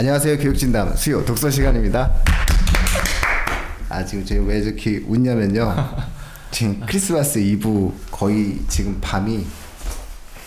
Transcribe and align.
안녕하세요. 0.00 0.38
교육진담 0.38 0.96
수요 0.96 1.22
독서 1.26 1.50
시간입니다. 1.50 2.10
아 3.90 4.02
지금 4.02 4.24
제가 4.24 4.42
왜 4.46 4.60
이렇게 4.60 5.04
웃냐면요. 5.06 5.74
지금 6.50 6.80
크리스마스 6.86 7.38
이브 7.38 7.92
거의 8.10 8.60
지금 8.66 8.96
밤이 9.02 9.44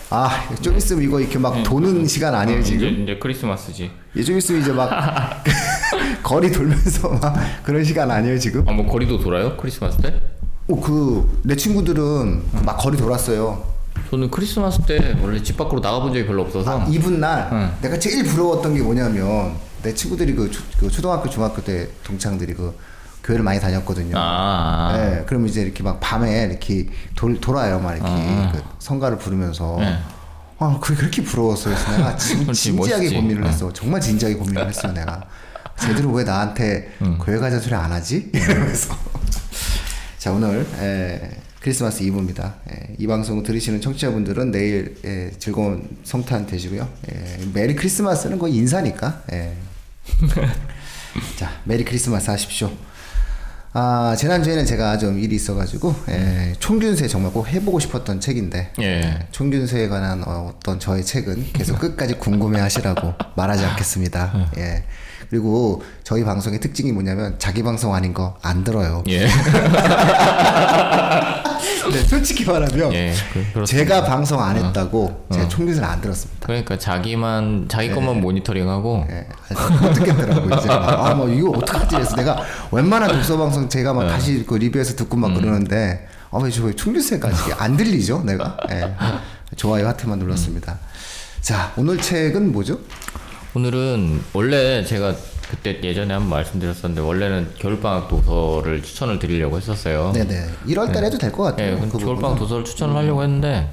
아좀 0.09 0.75
있으면 0.75 1.03
이거 1.03 1.19
이렇게 1.19 1.37
막 1.37 1.61
도는 1.61 2.07
시간 2.07 2.33
아니에요 2.33 2.57
어, 2.57 2.61
이제, 2.61 2.79
지금? 2.79 3.03
이제 3.03 3.19
크리스마스지. 3.21 3.91
예, 4.15 4.23
좀 4.23 4.39
있으면 4.39 4.61
이제 4.63 4.71
막 4.71 5.43
거리 6.23 6.51
돌면서 6.51 7.09
막 7.09 7.35
그런 7.61 7.83
시간 7.83 8.09
아니에요 8.09 8.39
지금? 8.39 8.67
아뭐 8.67 8.87
거리도 8.87 9.19
돌아요? 9.19 9.55
크리스마스 9.55 9.97
때? 9.97 10.19
오그내 10.67 11.55
친구들은 11.55 12.41
막 12.65 12.77
거리 12.77 12.97
돌았어요. 12.97 13.71
저는 14.13 14.29
크리스마스 14.29 14.79
때 14.83 15.17
원래 15.23 15.41
집 15.41 15.57
밖으로 15.57 15.79
나가본 15.79 16.13
적이 16.13 16.27
별로 16.27 16.43
없어서. 16.43 16.81
아, 16.81 16.85
이분 16.87 17.19
날 17.19 17.49
응. 17.51 17.71
내가 17.81 17.97
제일 17.97 18.23
부러웠던 18.23 18.75
게 18.75 18.81
뭐냐면 18.83 19.55
내 19.81 19.91
친구들이 19.91 20.35
그, 20.35 20.51
초, 20.51 20.61
그 20.79 20.87
초등학교 20.87 21.27
중학교 21.27 21.63
때 21.63 21.89
동창들이 22.03 22.53
그 22.53 22.77
교회를 23.23 23.43
많이 23.43 23.59
다녔거든요. 23.59 24.15
아, 24.15 24.91
아. 24.91 24.97
네, 24.97 25.23
그럼 25.25 25.47
이제 25.47 25.63
이렇게 25.63 25.81
막 25.81 25.99
밤에 25.99 26.45
이렇게 26.45 26.89
돌, 27.15 27.41
돌아요, 27.41 27.79
막 27.79 27.93
이렇게 27.93 28.07
아. 28.07 28.51
그 28.53 28.61
성가를 28.77 29.17
부르면서. 29.17 29.77
네. 29.79 29.97
아, 30.59 30.77
그게 30.79 30.95
그렇게 30.95 31.23
부러웠어요. 31.23 31.73
그래서 31.73 31.97
내가 31.97 32.15
진, 32.15 32.53
진지하게 32.53 33.05
멋있지. 33.05 33.15
고민을 33.15 33.41
네. 33.41 33.49
했어. 33.49 33.73
정말 33.73 33.99
진지하게 33.99 34.35
고민을 34.37 34.67
했어요, 34.67 34.93
내가. 34.93 35.23
쟤들은 35.79 36.13
왜 36.13 36.23
나한테 36.23 36.93
음. 37.01 37.17
교회 37.19 37.39
가자 37.39 37.59
소리 37.59 37.73
안 37.73 37.91
하지? 37.91 38.29
이러면서. 38.31 38.95
자, 40.19 40.31
오늘 40.31 40.67
에, 40.79 41.31
크리스마스 41.63 42.03
이브입니다. 42.03 42.55
에, 42.69 42.95
이 42.97 43.07
방송 43.07 43.41
들으시는 43.41 43.79
청취자분들은 43.79 44.51
내일 44.51 44.97
에, 45.05 45.31
즐거운 45.39 45.87
성탄 46.03 46.45
되시고요. 46.45 46.85
에, 47.09 47.39
메리 47.53 47.73
크리스마스는 47.73 48.37
거의 48.37 48.55
인사니까. 48.55 49.23
에. 49.31 49.53
자, 51.39 51.61
메리 51.63 51.85
크리스마스 51.85 52.29
하십시오. 52.29 52.69
아, 53.71 54.13
지난주에는 54.19 54.65
제가 54.65 54.97
좀 54.97 55.17
일이 55.17 55.35
있어가지고, 55.35 55.95
에, 56.09 56.53
총균세 56.59 57.07
정말 57.07 57.31
꼭 57.31 57.47
해보고 57.47 57.79
싶었던 57.79 58.19
책인데, 58.19 58.73
예. 58.81 59.27
총균세에 59.31 59.87
관한 59.87 60.21
어, 60.27 60.53
어떤 60.53 60.79
저의 60.79 61.05
책은 61.05 61.53
계속 61.53 61.79
끝까지 61.79 62.15
궁금해 62.15 62.59
하시라고 62.59 63.13
말하지 63.37 63.63
않겠습니다. 63.63 64.51
예. 64.57 64.83
그리고 65.29 65.83
저희 66.03 66.23
방송의 66.23 66.59
특징이 66.59 66.91
뭐냐면, 66.91 67.35
자기 67.39 67.63
방송 67.63 67.93
아닌 67.95 68.13
거 68.13 68.35
안 68.41 68.63
들어요. 68.63 69.03
예. 69.09 69.27
네, 71.91 72.01
솔직히 72.07 72.45
말하면, 72.45 72.93
예. 72.93 73.13
그. 73.53 73.63
제가 73.65 74.03
방송 74.05 74.41
안 74.41 74.55
했다고 74.57 75.27
제가 75.31 75.47
총균세를 75.47 75.87
안 75.87 76.01
들었습니다. 76.01 76.45
그러니까 76.47 76.77
자기만 76.77 77.67
자기 77.69 77.91
것만 77.91 78.21
모니터링하고 78.21 79.05
못 79.81 79.93
듣겠더라고요. 79.93 80.55
이제 80.57 80.67
막, 80.67 81.05
아, 81.07 81.13
뭐 81.13 81.29
이거 81.29 81.49
어떡하지? 81.51 81.95
그래서 81.95 82.15
내가 82.15 82.41
웬만한 82.71 83.11
독서 83.11 83.37
방송 83.37 83.67
제가 83.69 83.93
막 83.93 84.07
다시 84.07 84.43
그 84.47 84.55
리뷰해서 84.55 84.95
듣고 84.95 85.17
막 85.17 85.33
그러는데, 85.33 86.07
아, 86.31 86.37
왜저 86.39 86.71
충균세까지 86.73 87.43
이게 87.45 87.53
안 87.57 87.77
들리죠? 87.77 88.23
내가? 88.25 88.57
예. 88.71 88.93
좋아요 89.55 89.87
하트만 89.87 90.17
눌렀습니다. 90.19 90.79
자, 91.41 91.73
오늘 91.75 91.97
책은 91.99 92.51
뭐죠? 92.51 92.79
오늘은 93.55 94.21
원래 94.33 94.83
제가 94.83 95.13
그때 95.49 95.79
예전에 95.83 96.13
한번 96.13 96.29
말씀드렸었는데 96.31 97.01
원래는 97.01 97.49
겨울방학 97.59 98.07
도서를 98.07 98.81
추천을 98.81 99.19
드리려고 99.19 99.57
했었어요. 99.57 100.11
네네. 100.13 100.45
1월 100.67 100.91
달에 100.91 101.07
해도 101.07 101.17
될 101.17 101.31
것 101.31 101.43
같아요. 101.43 101.75
예, 101.75 101.79
그그 101.79 101.99
겨울방학. 101.99 102.39
도서를 102.39 102.65
추천을 102.65 102.95
하려고 102.95 103.21
했는데 103.21 103.69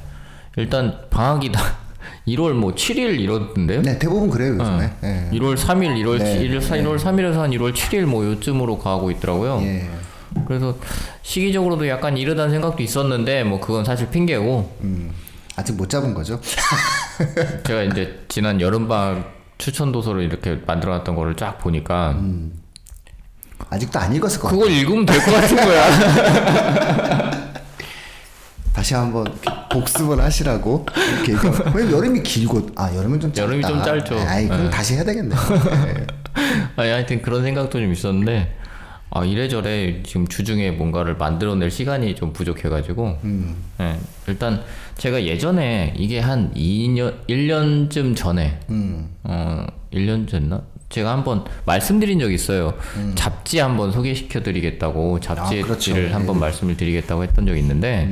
일단 0.56 0.98
방학이 1.08 1.50
다 1.52 1.62
1월 2.28 2.52
뭐 2.52 2.74
7일 2.74 3.18
이러던데요? 3.20 3.80
네, 3.82 3.98
대부분 3.98 4.28
그래요, 4.28 4.54
요즘에. 4.58 4.92
예. 5.04 5.30
1월 5.38 5.56
3일, 5.56 5.94
1월 6.04 6.18
네, 6.18 6.38
1일, 6.40 6.58
1월 6.60 6.98
3일에서 6.98 7.34
한 7.38 7.50
1월 7.50 7.72
7일 7.72 8.02
뭐 8.04 8.24
요쯤으로 8.26 8.78
가고 8.78 9.10
있더라고요. 9.10 9.60
예. 9.62 9.88
그래서 10.46 10.76
시기적으로도 11.22 11.88
약간 11.88 12.16
이르다는 12.18 12.50
생각도 12.52 12.82
있었는데 12.82 13.44
뭐 13.44 13.58
그건 13.58 13.84
사실 13.84 14.08
핑계고 14.10 14.76
음, 14.82 15.10
아직 15.56 15.72
못 15.76 15.88
잡은 15.88 16.12
거죠? 16.14 16.38
제가 17.66 17.82
이제 17.84 18.20
지난 18.28 18.60
여름 18.60 18.86
방학 18.86 19.39
추천 19.60 19.92
도서를 19.92 20.22
이렇게 20.22 20.58
만들어놨던 20.66 21.14
거를 21.14 21.36
쫙 21.36 21.58
보니까 21.58 22.16
아직도 23.68 23.98
안 23.98 24.14
읽었을 24.14 24.40
것 24.40 24.48
같아요. 24.48 24.58
그걸 24.60 24.74
읽으면 24.74 25.04
될 25.06 25.20
것 25.20 25.30
같은 25.32 25.56
거야. 25.56 27.30
다시 28.72 28.94
한번 28.94 29.26
복습을 29.70 30.18
하시라고. 30.20 30.86
이렇게. 31.26 31.34
왜 31.74 31.90
여름이 31.92 32.22
길고, 32.22 32.68
아, 32.76 32.90
여름은 32.94 33.20
좀 33.20 33.32
짧다. 33.32 33.46
여름이 33.46 33.62
좀 33.62 33.82
짧죠. 33.82 34.18
아이, 34.26 34.46
그럼 34.48 34.64
네. 34.64 34.70
다시 34.70 34.94
해야 34.94 35.04
되겠네. 35.04 35.34
예. 35.36 36.06
아니, 36.76 36.90
하여튼 36.90 37.20
그런 37.20 37.42
생각도 37.42 37.78
좀 37.78 37.92
있었는데 37.92 38.56
아 39.10 39.24
이래저래 39.24 40.02
지금 40.04 40.26
주중에 40.28 40.70
뭔가를 40.70 41.16
만들어낼 41.16 41.70
시간이 41.70 42.14
좀 42.14 42.32
부족해가지고 42.32 43.18
음. 43.24 43.56
예, 43.80 43.96
일단 44.28 44.62
제가 44.96 45.24
예전에 45.24 45.94
이게 45.96 46.20
한 46.20 46.52
2년 46.54 47.26
1년쯤 47.26 48.16
전에 48.16 48.60
음. 48.70 49.08
어 49.24 49.66
1년 49.92 50.28
됐나? 50.30 50.62
제가 50.88 51.12
한번 51.12 51.44
말씀드린 51.66 52.18
적이 52.18 52.34
있어요. 52.34 52.74
잡지 53.14 53.60
한번 53.60 53.92
소개시켜 53.92 54.42
드리겠다고 54.42 55.20
잡지를 55.20 55.62
음. 55.62 55.64
아, 55.64 55.66
그렇죠. 55.66 55.94
네. 55.94 56.10
한번 56.10 56.40
말씀을 56.40 56.76
드리겠다고 56.76 57.22
했던 57.22 57.46
적이 57.46 57.60
있는데 57.60 58.08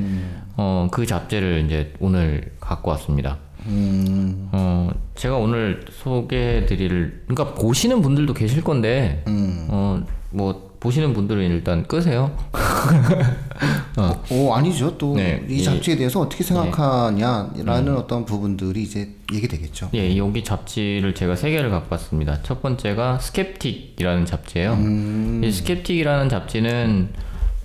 어그 0.57 1.07
잡지를 1.07 1.65
이제 1.67 1.93
오늘 1.99 2.53
갖고 2.61 2.91
왔습니다. 2.93 3.39
음. 3.67 4.49
어, 4.53 4.91
제가 5.15 5.37
오늘 5.37 5.85
소개해 5.91 6.67
드릴, 6.67 7.23
그러니까 7.27 7.55
보시는 7.55 8.03
분들도 8.03 8.35
계실 8.35 8.63
건데, 8.63 9.23
음. 9.27 9.67
어, 9.69 10.03
뭐, 10.31 10.68
보시는 10.81 11.12
분들은 11.12 11.43
일단 11.43 11.84
끄세요. 11.87 12.31
어. 13.99 14.22
오, 14.31 14.53
아니죠. 14.55 14.97
또, 14.97 15.15
네, 15.16 15.44
이 15.49 15.56
이- 15.56 15.65
잡지에 15.65 15.97
대해서 15.97 16.21
어떻게 16.21 16.44
생각하냐라는 16.44 17.97
어떤 17.97 18.25
부분들이 18.25 18.83
이제 18.84 19.09
얘기되겠죠. 19.33 19.91
예, 19.94 20.17
여기 20.17 20.44
잡지를 20.44 21.15
제가 21.15 21.34
세 21.34 21.50
개를 21.50 21.71
갖고 21.71 21.88
왔습니다. 21.94 22.41
첫 22.44 22.62
번째가 22.62 23.19
스캡틱이라는 23.19 24.25
잡지예요. 24.25 24.75
음. 24.75 25.41
이 25.44 25.50
스캡틱이라는 25.50 26.28
잡지는, 26.28 27.09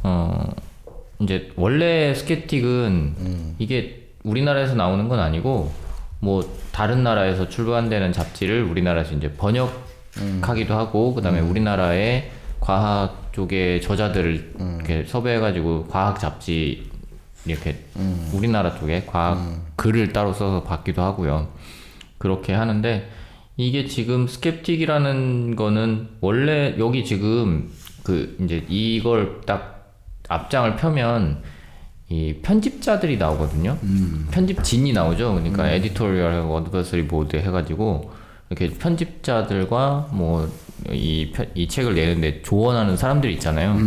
어, 0.02 0.52
이제, 1.20 1.52
원래 1.56 2.16
스캡틱은 2.16 3.16
음. 3.20 3.56
이게 3.60 4.08
우리나라에서 4.24 4.74
나오는 4.74 5.08
건 5.08 5.20
아니고, 5.20 5.72
뭐, 6.20 6.44
다른 6.72 7.04
나라에서 7.04 7.48
출간되는 7.48 8.12
잡지를 8.12 8.64
우리나라에서 8.64 9.14
이제 9.14 9.32
번역하기도 9.34 10.74
하고, 10.74 11.14
그 11.14 11.22
다음에 11.22 11.42
우리나라의 11.42 12.32
과학 12.64 13.34
쪽의 13.34 13.82
저자들을 13.82 14.54
이렇게 14.78 15.04
섭외해가지고 15.04 15.88
과학 15.88 16.18
잡지 16.18 16.90
이렇게 17.46 17.84
우리나라 18.32 18.74
쪽에 18.80 19.04
과학 19.06 19.38
글을 19.76 20.14
따로 20.14 20.32
써서 20.32 20.64
받기도 20.64 21.02
하고요. 21.02 21.50
그렇게 22.18 22.54
하는데 22.54 23.10
이게 23.58 23.86
지금 23.86 24.28
스캡틱이라는 24.28 25.58
거는 25.58 26.08
원래 26.22 26.76
여기 26.80 27.04
지금 27.04 27.70
그 28.02 28.38
이제 28.42 28.64
이걸 28.70 29.42
딱 29.46 29.92
앞장을 30.30 30.78
펴면 30.78 31.44
이 32.08 32.36
편집자들이 32.42 33.18
나오거든요. 33.18 33.78
편집진이 34.32 34.94
나오죠. 34.94 35.34
그러니까 35.34 35.70
editorial하고 35.70 36.56
advisory 36.56 37.08
board 37.08 37.36
해가지고 37.36 38.14
이렇게 38.50 38.70
편집자들과 38.70 40.12
뭐 40.14 40.50
이 40.92 41.32
이 41.56 41.68
책을 41.68 41.96
내는데 41.96 42.42
조언하는 42.42 42.98
사람들이 42.98 43.34
있잖아요. 43.36 43.78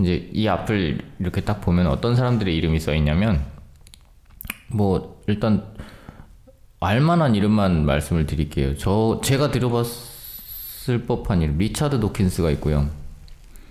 이제 0.00 0.28
이 0.32 0.46
앞을 0.46 1.00
이렇게 1.18 1.40
딱 1.40 1.60
보면 1.60 1.86
어떤 1.88 2.14
사람들의 2.14 2.54
이름이 2.56 2.78
써 2.80 2.94
있냐면 2.94 3.44
뭐 4.68 5.20
일단 5.26 5.64
알만한 6.80 7.34
이름만 7.34 7.84
말씀을 7.84 8.26
드릴게요. 8.26 8.76
저 8.76 9.20
제가 9.24 9.50
들어봤을 9.50 11.04
법한 11.06 11.42
이름 11.42 11.58
리차드 11.58 11.98
도킨스가 12.00 12.50
있고요. 12.52 12.88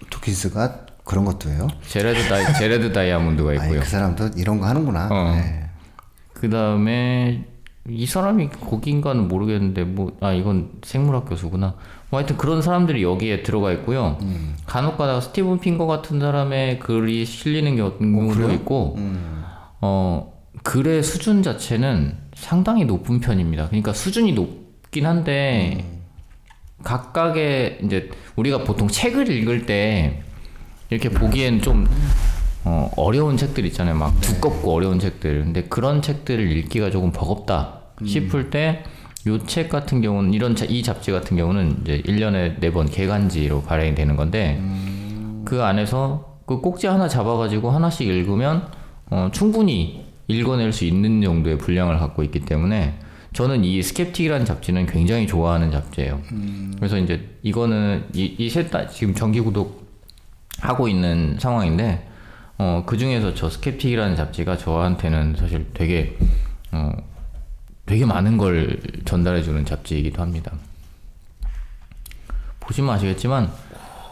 도킨스가 0.10 0.86
그런 1.06 1.24
것도 1.24 1.50
해요. 1.50 1.68
제레드 1.88 2.28
다이 2.28 2.54
제레드 2.56 2.92
다이아몬드가 2.92 3.52
아니, 3.52 3.60
있고요. 3.60 3.80
그 3.80 3.86
사람도 3.86 4.32
이런 4.36 4.60
거 4.60 4.66
하는구나. 4.68 5.08
어. 5.10 5.36
네. 5.36 5.70
그 6.34 6.50
다음에 6.50 7.46
이 7.90 8.06
사람이 8.06 8.50
거기인가는 8.50 9.28
모르겠는데 9.28 9.84
뭐 9.84 10.12
아 10.20 10.34
이건 10.34 10.72
생물학 10.84 11.30
교수구나. 11.30 11.76
뭐 12.10 12.20
하여튼 12.20 12.38
그런 12.38 12.62
사람들이 12.62 13.04
여기에 13.04 13.44
들어가 13.44 13.72
있고요. 13.74 14.18
간혹가다가 14.66 15.22
스티븐 15.22 15.60
핑거 15.60 15.86
같은 15.86 16.20
사람의 16.20 16.80
글이 16.80 17.26
실리는 17.26 17.76
경우도 17.76 18.52
있고 18.54 18.96
음. 18.98 19.44
어 19.82 20.34
글의 20.64 21.04
수준 21.04 21.44
자체는 21.44 22.18
상당히 22.36 22.86
높은 22.86 23.20
편입니다. 23.20 23.68
그러니까 23.68 23.94
수준이 23.94 24.34
높긴 24.34 25.06
한데 25.06 25.86
각각의 26.84 27.80
이제 27.84 28.10
우리가 28.36 28.64
보통 28.64 28.88
책을 28.88 29.30
읽을 29.30 29.66
때 29.66 30.24
이렇게 30.90 31.10
보기엔 31.10 31.62
좀 31.62 31.86
어, 32.64 32.92
어려운 32.98 33.38
책들 33.38 33.66
있잖아요. 33.68 33.96
막 33.96 34.20
두껍고 34.20 34.74
어려운 34.74 35.00
책들. 35.00 35.46
근데 35.46 35.64
그런 35.64 36.02
책들을 36.02 36.52
읽기가 36.58 36.90
조금 36.90 37.12
버겁다 37.12 37.77
싶을 38.06 38.50
때 38.50 38.84
요 39.26 39.40
책 39.46 39.70
같은 39.70 40.02
경우는 40.02 40.34
이런 40.34 40.56
자- 40.56 40.66
이 40.66 40.82
잡지 40.84 41.12
같은 41.12 41.36
경우는 41.36 41.80
이제 41.82 42.02
1년에 42.06 42.60
네번 42.62 42.86
개간지로 42.90 43.64
발행이 43.64 43.94
되는 43.96 44.16
건데 44.16 44.62
그 45.44 45.64
안에서 45.64 46.38
그 46.46 46.62
꼭지 46.62 46.88
하나 46.88 47.08
잡아가지고 47.10 47.72
하나씩 47.72 48.08
읽으면 48.08 48.68
어, 49.10 49.30
충분히 49.34 50.06
읽어낼 50.28 50.72
수 50.72 50.86
있는 50.86 51.22
정도의 51.22 51.58
분량을 51.58 51.98
갖고 51.98 52.24
있기 52.24 52.42
때문에 52.42 53.00
저는 53.34 53.66
이 53.66 53.82
스캡틱이라는 53.84 54.46
잡지는 54.46 54.86
굉장히 54.86 55.28
좋아하는 55.28 55.72
잡지예요. 55.72 56.22
그래서 56.78 56.98
이제 56.98 57.30
이거는 57.44 58.06
이셋다 58.14 58.88
지금 58.88 59.14
정기 59.14 59.42
구독 59.42 59.88
하고 60.62 60.88
있는 60.88 61.36
상황인데 61.40 62.08
어, 62.60 62.84
그 62.86 62.98
중에서 62.98 63.34
저 63.34 63.50
스캡틱이라는 63.50 64.16
잡지가 64.16 64.58
저한테는 64.58 65.36
사실 65.38 65.66
되게 65.74 66.18
어, 66.72 66.92
되게 67.88 68.06
많은 68.06 68.38
걸 68.38 68.80
전달해주는 69.06 69.66
잡지이기도 69.66 70.22
합니다. 70.22 70.52
보시면 72.60 72.94
아시겠지만 72.94 73.50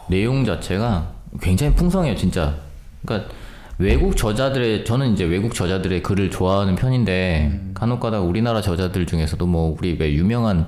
내용 0.08 0.44
자체가 0.44 1.12
굉장히 1.40 1.74
풍성해요, 1.74 2.16
진짜. 2.16 2.56
그러니까 3.04 3.30
외국 3.78 4.16
저자들의 4.16 4.86
저는 4.86 5.12
이제 5.12 5.24
외국 5.24 5.54
저자들의 5.54 6.02
글을 6.02 6.30
좋아하는 6.30 6.74
편인데 6.74 7.72
간혹가다 7.74 8.20
우리나라 8.20 8.62
저자들 8.62 9.04
중에서도 9.06 9.46
뭐 9.46 9.76
우리 9.78 9.96
왜 10.00 10.12
유명한 10.14 10.66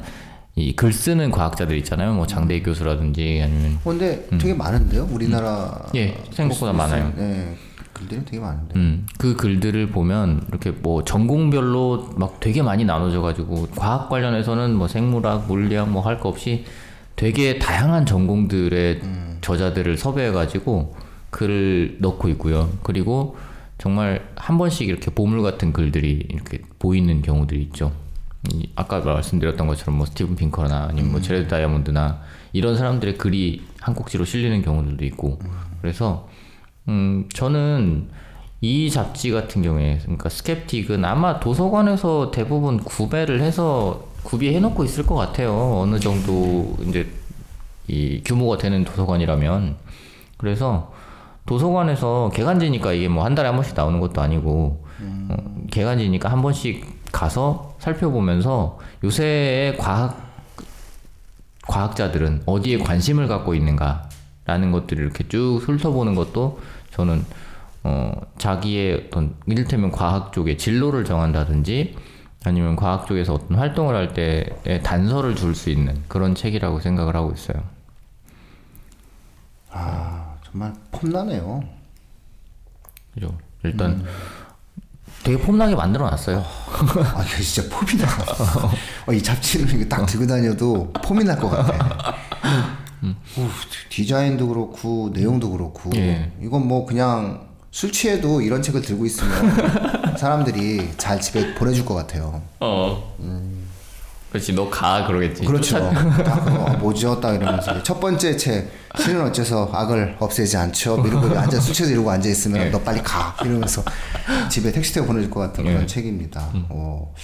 이 0.55 0.75
글 0.75 0.93
쓰는 0.93 1.31
과학자들 1.31 1.77
있잖아요, 1.79 2.13
뭐 2.13 2.27
장대익 2.27 2.65
교수라든지 2.65 3.41
아니면 3.43 3.79
어, 3.85 3.91
근데 3.91 4.27
되게 4.39 4.53
많은데요? 4.53 5.09
우리나라. 5.11 5.83
음. 5.87 5.97
예, 5.97 6.19
생각보다 6.33 6.73
많아요. 6.73 7.13
네. 7.17 7.57
글들이 7.99 8.25
되게 8.25 8.41
많은데. 8.41 8.75
음, 8.77 9.07
그 9.19 9.35
글들을 9.37 9.89
보면 9.89 10.43
이렇게 10.49 10.71
뭐 10.71 11.05
전공별로 11.05 12.11
막 12.17 12.41
되게 12.41 12.63
많이 12.63 12.85
나눠져 12.85 13.21
가지고 13.21 13.67
과학 13.77 14.09
관련해서는 14.09 14.75
뭐 14.75 14.89
생물학, 14.89 15.47
물리학 15.47 15.91
뭐 15.91 16.03
할 16.03 16.21
거 16.21 16.29
없이 16.29 16.65
되게 17.17 17.59
다양한 17.59 18.07
전공들의 18.07 19.01
저자들을 19.41 19.97
섭외해 19.97 20.31
가지고 20.31 20.95
글을 21.31 21.99
넣고 22.01 22.29
있고요. 22.31 22.71
그리고 22.83 23.37
정말 23.79 24.29
한 24.37 24.59
번씩 24.59 24.89
이렇게 24.89 25.11
보물 25.11 25.43
같은 25.43 25.73
글들이 25.73 26.27
이렇게 26.31 26.61
보이는 26.79 27.23
경우들이 27.23 27.63
있죠. 27.63 27.93
이 28.53 28.69
아까 28.77 29.01
말씀드렸던 29.01 29.67
것처럼 29.67 29.97
뭐 29.99 30.07
스티븐 30.07 30.37
핑커나 30.37 30.89
아니면 30.91 31.11
뭐 31.11 31.21
제레드 31.21 31.49
다이아몬드나 31.49 32.21
이런 32.53 32.77
사람들의 32.77 33.19
글이 33.19 33.63
한 33.81 33.95
꼭지로 33.95 34.25
실리는 34.25 34.63
경우들도 34.63 35.05
있고 35.07 35.39
그래서 35.81 36.28
음, 36.89 37.29
저는 37.33 38.09
이 38.61 38.91
잡지 38.91 39.31
같은 39.31 39.63
경우에, 39.63 39.99
그러니까 40.03 40.29
스캡틱은 40.29 41.05
아마 41.05 41.39
도서관에서 41.39 42.31
대부분 42.31 42.79
구매를 42.79 43.41
해서 43.41 44.09
구비해 44.25 44.59
놓고 44.59 44.85
있을 44.85 45.07
것 45.07 45.15
같아요. 45.15 45.81
어느 45.81 46.01
정도 46.01 46.77
이제 46.87 47.09
이 47.87 48.23
규모가 48.25 48.59
되는 48.59 48.85
도서관이라면. 48.85 49.77
그래서 50.37 50.93
도서관에서 51.47 52.31
개간지니까 52.35 52.93
이게 52.93 53.09
뭐 53.09 53.25
한 53.25 53.35
달에 53.35 53.49
한 53.49 53.57
번씩 53.57 53.75
나오는 53.75 54.01
것도 54.01 54.21
아니고, 54.21 54.85
어, 55.31 55.37
개간지니까 55.71 56.31
한 56.31 56.43
번씩 56.43 57.13
가서 57.13 57.75
살펴보면서 57.79 58.79
요새의 59.05 59.79
과학 59.79 60.27
과학자들은 61.69 62.43
어디에 62.47 62.79
관심을 62.79 63.29
갖고 63.29 63.55
있는가라는 63.55 64.73
것들을 64.73 65.05
이렇게 65.05 65.29
쭉 65.29 65.61
훑어보는 65.63 66.15
것도 66.15 66.61
저는 66.99 67.25
어, 67.85 68.13
자기의 68.39 69.07
어떤 69.07 69.37
이를테면 69.47 69.93
과학 69.93 70.33
쪽의 70.33 70.59
진로를 70.59 71.05
정한다든지 71.05 71.97
아니면 72.45 72.75
과학 72.75 73.07
쪽에서 73.07 73.35
어떤 73.35 73.57
활동을 73.57 73.95
할 73.95 74.13
때의 74.15 74.83
단서를 74.83 75.37
줄 75.37 75.55
수 75.55 75.71
있는 75.71 76.03
그런 76.09 76.35
책이라고 76.35 76.81
생각을 76.81 77.15
하고 77.15 77.31
있어요. 77.33 77.63
아, 79.71 80.35
정말 80.45 80.73
폼나네요. 80.91 81.63
그죠? 83.15 83.39
일단 83.63 84.05
되게 85.23 85.39
폼나게 85.41 85.77
만들어 85.77 86.11
놨어요. 86.11 86.39
아, 87.15 87.23
이거 87.25 87.43
진짜 87.43 87.69
폼이 87.77 87.97
나. 87.97 88.07
어, 89.07 89.13
이 89.13 89.19
이렇게 89.19 89.89
딱 89.89 90.05
들고 90.07 90.27
다녀도 90.27 90.93
폼이 90.95 91.23
날 91.25 91.39
것 91.39 91.49
같아. 91.51 92.15
우, 93.03 93.15
디자인도 93.91 94.49
그렇고 94.49 95.11
내용도 95.13 95.51
그렇고 95.51 95.91
예. 95.97 96.31
이건 96.43 96.67
뭐 96.67 96.85
그냥 96.87 97.47
술 97.71 97.93
취해도 97.93 98.41
이런 98.41 98.63
책을 98.63 98.81
들고 98.83 99.05
있으면 99.07 100.17
사람들이 100.19 100.91
잘 100.97 101.21
집에 101.21 101.55
보내줄 101.55 101.85
것 101.85 101.95
같아요. 101.95 102.43
어. 102.61 103.17
그렇지, 104.31 104.53
너 104.53 104.69
가 104.69 105.07
그러겠지. 105.07 105.43
그렇죠. 105.45 105.79
어, 105.79 106.77
뭐죠? 106.81 107.19
딱 107.19 107.35
이러면서 107.35 107.83
첫 107.83 107.99
번째 107.99 108.37
책 108.37 108.71
신은 108.99 109.23
어째서 109.29 109.71
악을 109.73 110.17
없애지 110.19 110.55
않죠? 110.57 111.03
이러고 111.07 111.39
앉아 111.39 111.59
술 111.61 111.73
취해서 111.75 111.93
이러고 111.95 112.11
앉아 112.11 112.29
있으면 112.29 112.67
예. 112.67 112.71
너 112.71 112.79
빨리 112.81 113.03
가 113.03 113.35
이러면서 113.43 113.83
집에 114.51 114.71
택시 114.71 114.93
타고 114.95 115.07
보내줄 115.07 115.31
것 115.31 115.41
같은 115.41 115.65
그런 115.65 115.83
예. 115.83 115.87
책입니다. 115.87 116.51
음. 116.55 116.67
어, 116.69 117.15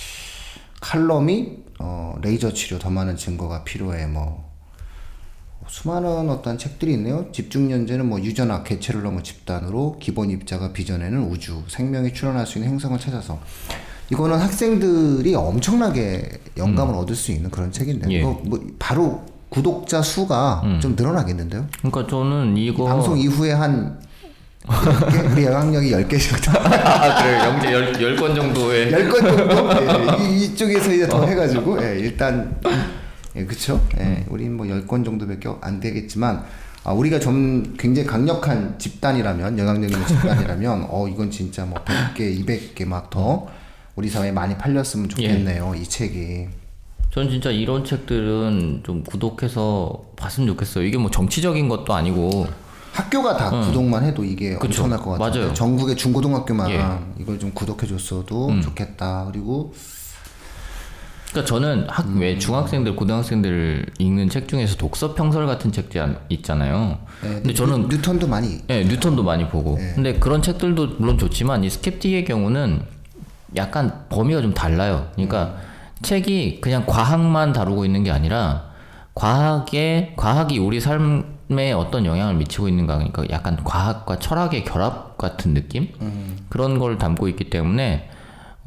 칼럼이 0.80 1.58
어, 1.78 2.14
레이저 2.22 2.52
치료 2.54 2.78
더 2.78 2.88
많은 2.88 3.16
증거가 3.16 3.64
필요해 3.64 4.06
뭐 4.06 4.53
수많은 5.68 6.30
어떤 6.30 6.58
책들이 6.58 6.92
있네요. 6.94 7.26
집중 7.32 7.70
연재는 7.70 8.06
뭐 8.06 8.20
유전학 8.20 8.64
개체를 8.64 9.02
넘어 9.02 9.22
집단으로 9.22 9.96
기본 10.00 10.30
입자가 10.30 10.72
빚어내는 10.72 11.24
우주 11.24 11.62
생명이 11.68 12.12
출현할 12.12 12.46
수 12.46 12.58
있는 12.58 12.72
행성을 12.72 12.98
찾아서 12.98 13.40
이거는 14.10 14.38
학생들이 14.38 15.34
엄청나게 15.34 16.40
영감을 16.56 16.94
얻을 16.94 17.14
수 17.16 17.32
있는 17.32 17.50
그런 17.50 17.72
책인데 17.72 18.06
음. 18.06 18.12
예. 18.12 18.16
음. 18.16 18.20
이거 18.20 18.40
뭐 18.44 18.60
바로 18.78 19.22
구독자 19.48 20.02
수가 20.02 20.62
좀 20.80 20.96
늘어나겠는데요? 20.96 21.66
그러니까 21.78 22.06
저는 22.08 22.56
이거 22.56 22.84
방송 22.86 23.16
이후에 23.16 23.52
한 23.52 24.00
10개? 24.66 25.32
우리 25.32 25.44
영향력이 25.44 25.90
10개씩 25.90 26.48
아 26.56 27.22
그래 27.22 27.38
영재 27.44 27.72
열, 27.72 28.02
열건 28.02 28.34
정도의 28.34 28.90
10건 28.92 29.20
정도 29.20 30.22
예, 30.22 30.34
이, 30.34 30.44
이쪽에서 30.46 30.92
이제 30.92 31.06
더 31.06 31.24
해가지고 31.24 31.82
예, 31.84 31.98
일단 31.98 32.58
예, 33.36 33.44
그쵸? 33.44 33.84
예, 33.98 34.24
우린 34.28 34.56
뭐 34.56 34.66
10건 34.66 35.04
정도밖에 35.04 35.48
안 35.60 35.80
되겠지만 35.80 36.44
아, 36.84 36.92
우리가 36.92 37.18
좀 37.18 37.74
굉장히 37.78 38.06
강력한 38.06 38.78
집단이라면 38.78 39.58
영향력 39.58 39.90
있는 39.90 40.04
집단이라면 40.06 40.86
어 40.90 41.08
이건 41.08 41.30
진짜 41.30 41.64
뭐 41.64 41.82
100개 41.84 42.44
200개 42.44 42.84
막 42.86 43.10
더 43.10 43.46
우리 43.96 44.08
사회에 44.08 44.32
많이 44.32 44.56
팔렸으면 44.58 45.08
좋겠네요 45.08 45.74
이 45.76 45.84
책이. 45.84 46.48
전 47.10 47.30
진짜 47.30 47.50
이런 47.50 47.84
책들은 47.84 48.80
좀 48.84 49.04
구독해서 49.04 50.02
봤으면 50.16 50.48
좋겠어요. 50.48 50.84
이게 50.84 50.98
뭐 50.98 51.10
정치적인 51.10 51.68
것도 51.68 51.94
아니고. 51.94 52.48
학교가 52.92 53.36
다 53.36 53.50
구독만 53.50 54.04
해도 54.04 54.24
이게 54.24 54.54
그쵸. 54.54 54.82
엄청날 54.82 54.98
것 55.00 55.10
같아요. 55.12 55.42
맞아요. 55.42 55.54
전국의 55.54 55.96
중고등학교만 55.96 56.70
예. 56.70 56.84
이걸 57.20 57.38
좀 57.40 57.50
구독해 57.52 57.86
줬어도 57.88 58.60
좋겠다. 58.60 59.28
그리고 59.32 59.72
그러니까 61.34 61.44
저는 61.48 61.86
학 61.88 62.06
음. 62.06 62.20
왜 62.20 62.38
중학생들 62.38 62.94
고등학생들 62.94 63.86
읽는 63.98 64.28
책 64.30 64.46
중에서 64.46 64.76
독서 64.76 65.14
평설 65.16 65.46
같은 65.46 65.72
책들 65.72 66.00
안- 66.00 66.16
있잖아요. 66.28 66.98
예, 67.24 67.28
근데 67.28 67.52
저는 67.52 67.88
뉴, 67.88 67.96
뉴턴도 67.96 68.28
많이 68.28 68.60
예, 68.70 68.84
뉴턴도 68.84 69.24
많이 69.24 69.48
보고. 69.48 69.76
예. 69.80 69.94
근데 69.96 70.14
그런 70.14 70.42
책들도 70.42 70.94
물론 70.98 71.18
좋지만 71.18 71.64
이 71.64 71.70
스켑틱의 71.70 72.24
경우는 72.24 72.82
약간 73.56 74.04
범위가 74.10 74.42
좀 74.42 74.54
달라요. 74.54 75.08
그러니까 75.14 75.56
책이 76.02 76.60
그냥 76.60 76.84
과학만 76.86 77.52
다루고 77.52 77.84
있는 77.84 78.04
게 78.04 78.12
아니라 78.12 78.66
과학에 79.16 80.12
과학이 80.16 80.58
우리 80.58 80.80
삶에 80.80 81.72
어떤 81.72 82.06
영향을 82.06 82.34
미치고 82.34 82.68
있는가 82.68 82.94
그러니까 82.98 83.24
약간 83.30 83.56
과학과 83.64 84.18
철학의 84.20 84.64
결합 84.64 85.18
같은 85.18 85.52
느낌 85.54 85.88
그런 86.48 86.78
걸 86.78 86.98
담고 86.98 87.26
있기 87.28 87.50
때문에 87.50 88.08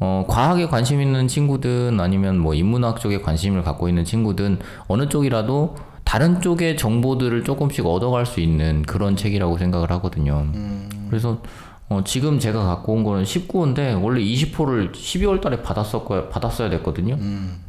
어, 0.00 0.24
과학에 0.28 0.66
관심 0.66 1.00
있는 1.00 1.26
친구든 1.28 1.98
아니면 2.00 2.38
뭐 2.38 2.54
인문학 2.54 3.00
쪽에 3.00 3.20
관심을 3.20 3.62
갖고 3.62 3.88
있는 3.88 4.04
친구든 4.04 4.58
어느 4.86 5.08
쪽이라도 5.08 5.76
다른 6.04 6.40
쪽의 6.40 6.76
정보들을 6.76 7.44
조금씩 7.44 7.84
얻어갈 7.84 8.24
수 8.24 8.40
있는 8.40 8.82
그런 8.82 9.16
책이라고 9.16 9.58
생각을 9.58 9.90
하거든요. 9.92 10.46
그래서 11.08 11.42
어, 11.90 12.02
지금 12.04 12.38
제가 12.38 12.64
갖고 12.64 12.92
온 12.92 13.02
거는 13.02 13.24
19호인데 13.24 14.02
원래 14.02 14.20
20호를 14.22 14.92
12월 14.92 15.40
달에 15.40 15.62
받았었, 15.62 16.06
받았어야 16.30 16.70
됐거든요. 16.70 17.16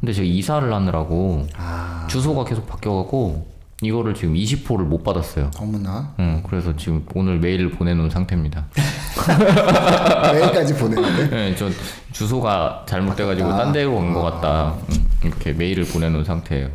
근데 0.00 0.12
제가 0.12 0.26
이사를 0.26 0.72
하느라고 0.72 1.46
아 1.56 2.06
주소가 2.08 2.44
계속 2.44 2.66
바뀌어갖고 2.66 3.46
이거를 3.82 4.14
지금 4.14 4.34
20호를 4.34 4.84
못 4.84 5.02
받았어요. 5.02 5.50
어머나 5.58 6.14
응, 6.18 6.42
그래서 6.46 6.76
지금 6.76 7.06
오늘 7.14 7.38
메일을 7.38 7.70
보내놓은 7.70 8.10
상태입니다. 8.10 8.66
매일까지 10.32 10.74
보내는데 10.76 11.30
네, 11.30 11.54
저 11.56 11.68
주소가 12.12 12.84
잘못돼가지고 12.86 13.48
딴 13.48 13.72
데로 13.72 13.96
온것 13.96 14.22
같다. 14.22 14.74
음, 14.90 15.08
이렇게 15.24 15.52
메일을 15.52 15.84
보내놓은 15.84 16.24
상태예요. 16.24 16.68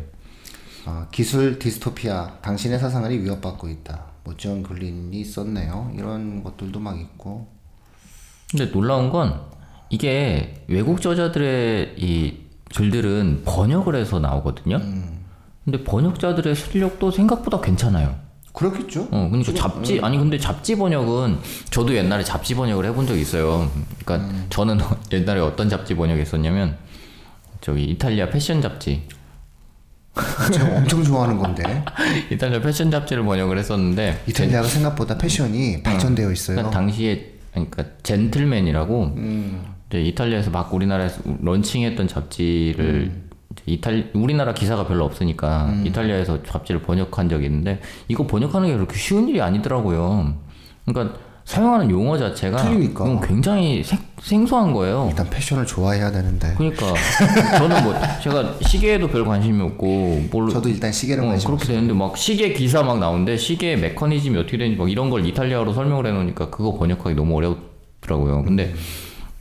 아, 0.84 1.06
기술 1.10 1.58
디스토피아 1.58 2.38
당신의 2.42 2.78
사상을이 2.78 3.18
위협받고 3.18 3.68
있다 3.68 4.04
뭐존 4.22 4.62
글린이 4.62 5.24
썼네요 5.24 5.92
이런 5.96 6.44
것들도 6.44 6.78
막 6.78 6.96
있고 7.00 7.48
근데 8.48 8.70
놀라운 8.70 9.10
건 9.10 9.40
이게 9.90 10.64
외국 10.68 11.00
저자들의 11.00 11.94
이 11.98 12.46
글들은 12.74 13.42
번역을 13.44 13.94
해서 13.96 14.18
나오거든요. 14.20 14.80
근데 15.66 15.82
번역자들의 15.82 16.54
실력도 16.54 17.10
생각보다 17.10 17.60
괜찮아요. 17.60 18.14
그렇겠죠. 18.52 19.08
어, 19.10 19.28
그러니까 19.28 19.52
잡지 19.52 20.00
아니 20.00 20.16
근데 20.16 20.38
잡지 20.38 20.76
번역은 20.76 21.38
저도 21.70 21.94
옛날에 21.94 22.24
잡지 22.24 22.54
번역을 22.54 22.86
해본 22.86 23.06
적이 23.06 23.20
있어요. 23.20 23.70
그러니까 24.02 24.32
저는 24.48 24.78
옛날에 25.12 25.40
어떤 25.40 25.68
잡지 25.68 25.94
번역했었냐면 25.94 26.78
저기 27.60 27.84
이탈리아 27.84 28.30
패션 28.30 28.62
잡지, 28.62 29.02
제가 30.52 30.76
엄청 30.76 31.02
좋아하는 31.02 31.36
건데 31.36 31.84
이탈리아 32.30 32.60
패션 32.60 32.90
잡지를 32.90 33.24
번역을 33.24 33.58
했었는데 33.58 34.22
이탈리아가 34.28 34.68
생각보다 34.68 35.18
패션이 35.18 35.82
발전되어 35.82 36.30
있어요. 36.32 36.56
그러니까 36.56 36.78
당시에 36.78 37.32
그러니까 37.50 37.84
젠틀맨이라고 38.04 39.16
이제 39.90 40.00
이탈리아에서 40.00 40.50
막 40.50 40.72
우리나라에서 40.72 41.20
런칭했던 41.42 42.08
잡지를 42.08 43.10
이제 43.10 43.25
이탈 43.64 44.10
우리나라 44.14 44.52
기사가 44.52 44.86
별로 44.86 45.04
없으니까 45.04 45.72
이탈리아에서 45.84 46.42
잡지를 46.42 46.82
번역한 46.82 47.28
적이 47.28 47.46
있는데 47.46 47.80
이거 48.08 48.26
번역하는 48.26 48.68
게 48.68 48.74
그렇게 48.74 48.96
쉬운 48.96 49.28
일이 49.28 49.40
아니더라고요. 49.40 50.34
그러니까 50.84 51.18
사용하는 51.46 51.90
용어 51.90 52.18
자체가 52.18 52.56
틀리니까. 52.56 53.04
음, 53.04 53.20
굉장히 53.20 53.82
생, 53.84 54.00
생소한 54.20 54.72
거예요. 54.72 55.06
일단 55.10 55.30
패션을 55.30 55.64
좋아해야 55.64 56.10
되는데 56.10 56.54
그러니까 56.58 56.92
저는 57.58 57.84
뭐 57.84 57.94
제가 58.20 58.56
시계에도 58.62 59.06
별 59.06 59.24
관심이 59.24 59.62
없고 59.62 60.24
뭘로 60.32 60.50
저도 60.50 60.68
일단 60.68 60.90
시계를 60.90 61.22
어, 61.22 61.28
관심 61.28 61.46
그렇게 61.50 61.66
되는데 61.66 61.94
막 61.94 62.16
시계 62.18 62.52
기사 62.52 62.82
막 62.82 62.98
나오는데 62.98 63.36
시계 63.36 63.76
메커니즘이 63.76 64.36
어떻게 64.38 64.58
되는지 64.58 64.76
막 64.76 64.90
이런 64.90 65.08
걸 65.08 65.24
이탈리아어로 65.24 65.72
설명을 65.72 66.06
해 66.06 66.10
놓으니까 66.10 66.50
그거 66.50 66.76
번역하기 66.76 67.14
너무 67.14 67.36
어렵더라고요. 67.36 68.42
근데 68.42 68.74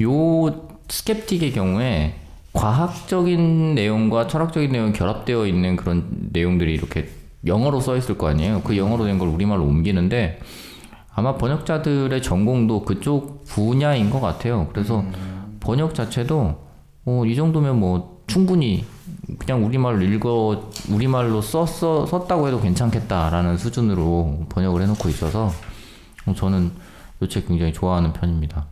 요 0.03 0.67
스캡틱의 0.87 1.53
경우에 1.53 2.13
과학적인 2.55 3.75
내용과 3.75 4.27
철학적인 4.27 4.71
내용이 4.71 4.93
결합되어 4.93 5.45
있는 5.45 5.75
그런 5.75 6.29
내용들이 6.31 6.73
이렇게 6.73 7.09
영어로 7.45 7.79
써 7.81 7.95
있을 7.97 8.17
거 8.17 8.27
아니에요. 8.27 8.61
그 8.63 8.75
영어로 8.77 9.05
된 9.05 9.19
걸 9.19 9.27
우리말로 9.27 9.63
옮기는데 9.65 10.39
아마 11.13 11.35
번역자들의 11.37 12.21
전공도 12.21 12.83
그쪽 12.85 13.45
분야인 13.45 14.09
것 14.09 14.19
같아요. 14.19 14.67
그래서 14.73 15.03
번역 15.59 15.93
자체도 15.93 16.65
어, 17.05 17.23
이 17.25 17.35
정도면 17.35 17.79
뭐 17.79 18.21
충분히 18.27 18.85
그냥 19.37 19.63
우리말로 19.65 20.01
읽어 20.03 20.69
우리말로 20.89 21.41
썼어 21.41 22.05
썼다고 22.05 22.47
해도 22.47 22.59
괜찮겠다라는 22.61 23.57
수준으로 23.57 24.45
번역을 24.49 24.81
해놓고 24.81 25.09
있어서 25.09 25.51
어, 26.25 26.33
저는 26.33 26.71
이 27.21 27.27
책 27.27 27.47
굉장히 27.47 27.71
좋아하는 27.73 28.11
편입니다. 28.13 28.65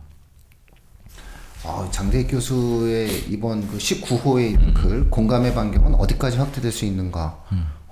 아, 1.66 1.88
장대익 1.92 2.28
교수의 2.30 3.26
이번 3.30 3.66
그 3.68 3.78
19호의 3.78 4.74
글 4.74 5.10
공감의 5.10 5.54
반경은 5.54 5.96
어디까지 5.96 6.38
확대될 6.38 6.72
수 6.72 6.84
있는가? 6.86 7.38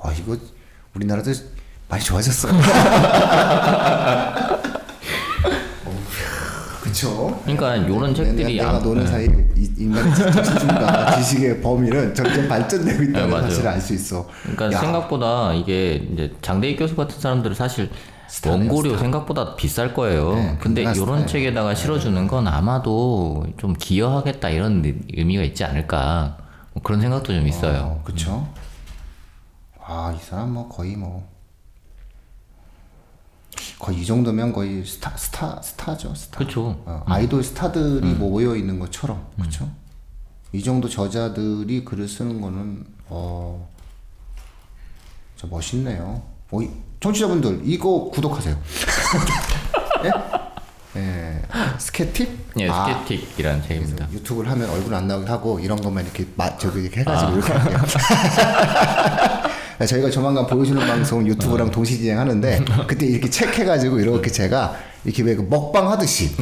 아 0.02 0.12
이거 0.12 0.36
우리나라도 0.94 1.32
많이 1.88 2.04
좋아졌어요. 2.04 2.52
그렇죠. 6.82 7.40
그러니까 7.44 7.76
이런 7.78 8.14
책들이 8.14 8.58
내가 8.58 8.76
안- 8.78 8.84
노는 8.84 9.06
네. 9.06 9.10
사이 9.10 9.26
이- 9.56 9.72
인간의 9.78 10.14
지식과 10.44 11.16
지식의 11.16 11.62
범위는 11.62 12.14
점점 12.14 12.48
발전되고 12.50 13.04
있다는 13.04 13.30
네. 13.30 13.42
사실을 13.42 13.70
알 13.70 13.80
수 13.80 13.94
있어. 13.94 14.28
그러니까 14.42 14.74
야, 14.74 14.80
생각보다 14.82 15.54
이게 15.54 15.94
이제 16.12 16.34
장대익 16.42 16.78
교수 16.80 16.96
같은 16.98 17.18
사람들은 17.20 17.56
사실 17.56 17.90
원고료 18.46 18.98
생각보다 18.98 19.56
비쌀 19.56 19.94
거예요. 19.94 20.34
네, 20.36 20.58
근데 20.62 20.82
이런. 20.84 21.28
책에다가 21.28 21.76
실어주는 21.76 22.28
건 22.28 22.48
아마도 22.48 23.46
좀 23.58 23.74
기여하겠다 23.74 24.50
이런 24.50 24.84
의- 24.86 25.00
의미가 25.14 25.44
있지 25.44 25.64
않을까 25.64 26.38
뭐 26.74 26.82
그런 26.84 27.02
생각도 27.02 27.34
좀 27.34 27.48
있어요. 27.48 27.80
어, 28.00 28.02
그렇죠. 28.04 28.48
아, 29.84 30.16
이 30.18 30.24
사람 30.24 30.54
뭐 30.54 30.70
거의 30.70 30.96
뭐 30.96 31.30
거의 33.80 34.00
이 34.02 34.06
정도면 34.06 34.54
거의 34.54 34.86
스타 34.86 35.16
스타 35.18 35.62
스타죠, 35.62 36.14
스타. 36.16 36.38
그렇죠. 36.38 36.82
어, 36.86 37.04
아이돌 37.08 37.44
스타들이 37.44 38.14
모여 38.14 38.56
있는 38.56 38.80
것처럼 38.80 39.28
그렇죠. 39.36 39.70
이 40.54 40.62
정도 40.64 40.88
저자들이 40.88 41.84
글을 41.84 42.08
쓰는 42.08 42.40
거는 42.42 42.86
어, 43.08 43.68
저 45.36 45.48
멋있네요. 45.48 46.22
어, 46.52 46.62
이- 46.62 46.70
청취자분들 47.02 47.62
이거 47.66 48.10
구독하세요. 48.14 48.56
예? 50.06 50.12
예, 51.00 51.42
스케팁? 51.80 52.30
예, 52.60 52.70
아, 52.70 53.04
스케틱이라는 53.06 53.64
책입니다. 53.64 54.08
유튜브를 54.12 54.52
하면 54.52 54.70
얼굴 54.70 54.94
안 54.94 55.08
나오게 55.08 55.28
하고 55.28 55.60
이런 55.60 55.82
것만 55.82 56.04
이렇게 56.04 56.26
마, 56.36 56.56
저기 56.58 56.84
이렇게 56.84 57.02
해가지고 57.02 57.32
아. 57.32 57.34
이렇게 57.36 57.54
할게요. 57.54 57.80
네, 59.80 59.86
저희가 59.88 60.12
조만간 60.12 60.46
보여주는 60.46 60.80
방송 60.86 61.26
유튜브랑 61.26 61.70
어. 61.70 61.72
동시 61.72 61.98
진행하는데 61.98 62.66
그때 62.88 63.08
이렇게 63.08 63.30
체크해가지고 63.30 64.00
이렇게 64.00 64.30
제가 64.30 64.76
이렇게 65.04 65.24
왜그 65.24 65.48
먹방 65.50 65.90
하듯이 65.90 66.36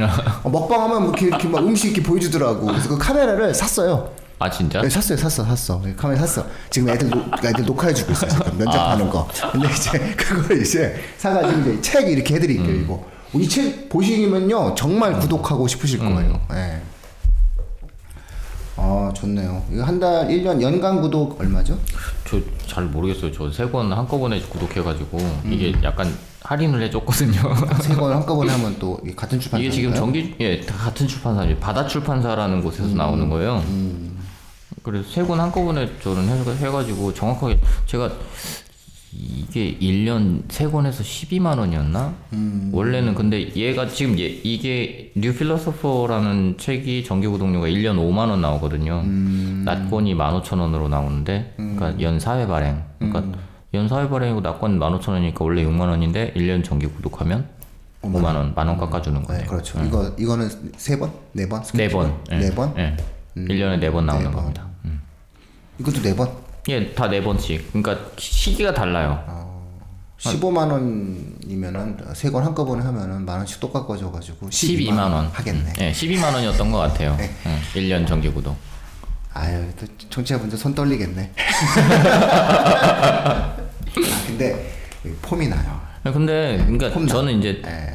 어, 0.44 0.50
먹방하면 0.50 1.04
뭐 1.04 1.12
이렇게, 1.12 1.28
이렇게 1.28 1.48
막 1.48 1.60
음식 1.66 1.94
이렇게 1.94 2.04
보여주더라고. 2.04 2.66
그래서 2.66 2.90
그 2.90 2.98
카메라를 2.98 3.54
샀어요. 3.54 4.12
아 4.42 4.50
진짜? 4.50 4.82
네, 4.82 4.90
샀어요, 4.90 5.18
샀어, 5.18 5.44
샀어. 5.44 5.82
네, 5.84 5.94
카메라 5.96 6.22
샀어. 6.22 6.46
지금 6.70 6.90
애들 6.90 7.10
노- 7.10 7.26
애들 7.44 7.66
녹화해주고 7.66 8.12
있어요. 8.14 8.30
지금 8.32 8.58
면접하는 8.58 9.08
아. 9.08 9.10
거. 9.10 9.28
근데 9.52 9.68
이제 9.70 10.00
그걸 10.16 10.62
이제 10.62 10.96
사가지고 11.18 11.60
이제 11.62 11.82
책 11.82 12.08
이렇게 12.08 12.36
해드릴게요. 12.36 12.70
음. 12.70 12.82
이거 12.84 13.06
이책 13.38 13.90
보시면요 13.90 14.76
정말 14.76 15.20
구독하고 15.20 15.68
싶으실 15.68 16.02
음. 16.02 16.16
거예요. 16.16 16.42
예. 16.54 16.82
아 18.78 19.12
좋네요. 19.14 19.62
이거 19.74 19.84
한 19.84 20.00
달, 20.00 20.26
1년 20.30 20.62
연간 20.62 21.02
구독 21.02 21.38
얼마죠? 21.42 21.78
저 22.26 22.40
잘 22.66 22.86
모르겠어요. 22.86 23.32
저 23.34 23.50
세 23.52 23.70
권 23.70 23.92
한꺼번에 23.92 24.40
구독해가지고 24.40 25.18
음. 25.18 25.52
이게 25.52 25.74
약간 25.84 26.16
할인을 26.44 26.82
해줬거든요. 26.84 27.34
세 27.82 27.94
권 27.96 28.14
한꺼번에 28.16 28.54
하면 28.54 28.78
또 28.80 28.98
이게 29.04 29.14
같은 29.16 29.38
출판사. 29.38 29.62
이게 29.62 29.70
지금 29.70 29.94
정기 29.94 30.34
예다 30.40 30.74
같은 30.76 31.06
출판사죠. 31.08 31.58
바다 31.58 31.86
출판사라는 31.86 32.64
곳에서 32.64 32.86
음. 32.86 32.96
나오는 32.96 33.30
거예요. 33.30 33.62
그래서 34.84 35.10
세 35.10 35.24
권 35.26 35.40
한꺼번에 35.40 35.90
저는 36.02 36.28
해- 36.30 36.66
해가지고 36.66 37.14
정확하게 37.14 37.60
제가 37.86 38.12
이게 39.12 39.76
1년 39.80 40.44
세 40.50 40.68
권에서 40.68 41.02
12만 41.04 41.58
원이었나? 41.58 42.14
음. 42.34 42.70
원래는 42.72 43.16
근데 43.16 43.54
얘가 43.56 43.88
지금 43.88 44.20
얘, 44.20 44.26
이게 44.26 45.12
뉴 45.16 45.34
필로소퍼라는 45.34 46.58
책이 46.60 47.04
정기 47.06 47.26
구독료가 47.28 47.68
1년 47.68 47.96
5만 47.98 48.30
원 48.30 48.42
나오거든요. 48.42 49.02
음. 49.04 49.64
낱권이 49.66 50.14
15,000원으로 50.16 50.90
나오는데 50.90 51.54
그러니까 51.58 52.00
연 52.02 52.20
4회 52.20 52.48
발행. 52.48 52.84
그러니까 53.00 53.20
음. 53.22 53.34
연 53.74 53.88
4회 53.88 54.10
발행이고 54.12 54.42
낱권 54.42 54.80
15,000원이니까 54.80 55.42
원래 55.42 55.64
6만 55.66 55.82
원인데 55.90 56.32
1년 56.36 56.64
정기 56.64 56.86
구독하면 56.86 57.48
5만 58.04 58.24
원, 58.36 58.54
만원 58.56 58.78
깎아주는 58.78 59.20
네, 59.22 59.28
거예요. 59.28 59.46
그렇죠. 59.48 59.82
이거 59.84 60.14
이거는 60.20 60.50
세 60.78 60.98
번, 61.00 61.12
네 61.34 61.50
번, 61.50 61.64
네 61.74 61.90
번. 61.90 62.16
예. 62.32 62.38
네 62.38 62.52
번. 62.56 62.74
예. 62.78 62.96
1년에 63.36 63.80
네 63.80 63.92
번 63.92 64.06
나오는 64.06 64.26
네 64.26 64.32
번. 64.32 64.42
겁니다. 64.44 64.68
음. 65.80 65.82
이것도 65.82 66.02
네 66.02 66.16
번. 66.16 66.30
예, 66.68 66.94
다 66.94 67.08
네 67.08 67.22
번씩. 67.24 67.72
그러니까 67.74 67.98
시기가 68.18 68.74
달라요. 68.74 69.38
15만 70.20 70.70
원이면은 70.72 71.98
세 72.14 72.30
권 72.30 72.44
한꺼번에 72.44 72.84
하면은 72.84 73.24
만 73.26 73.38
원씩 73.38 73.60
또 73.62 73.72
깎아줘가지고 73.72 74.50
12만 74.50 74.98
원. 75.00 75.28
하겠네. 75.28 75.74
예, 75.80 75.92
12만 75.94 76.34
원이었던 76.34 76.72
것 76.72 76.78
같아요. 76.80 77.16
네. 77.16 77.30
응, 77.46 77.60
1년 77.76 78.06
정기 78.06 78.30
구독. 78.30 78.58
아유, 79.34 79.64
또 79.80 79.86
청취자분들 80.10 80.58
손 80.58 80.76
떨리겠네. 80.76 81.32
아, 83.24 83.56
근데 84.28 84.74
폼이 85.22 85.48
나요. 85.48 85.80
근데 86.04 86.58
그러니까 86.66 86.90
폼 86.92 87.06
나. 87.06 87.14
저는 87.14 87.40
이제 87.40 87.62
예. 87.66 87.94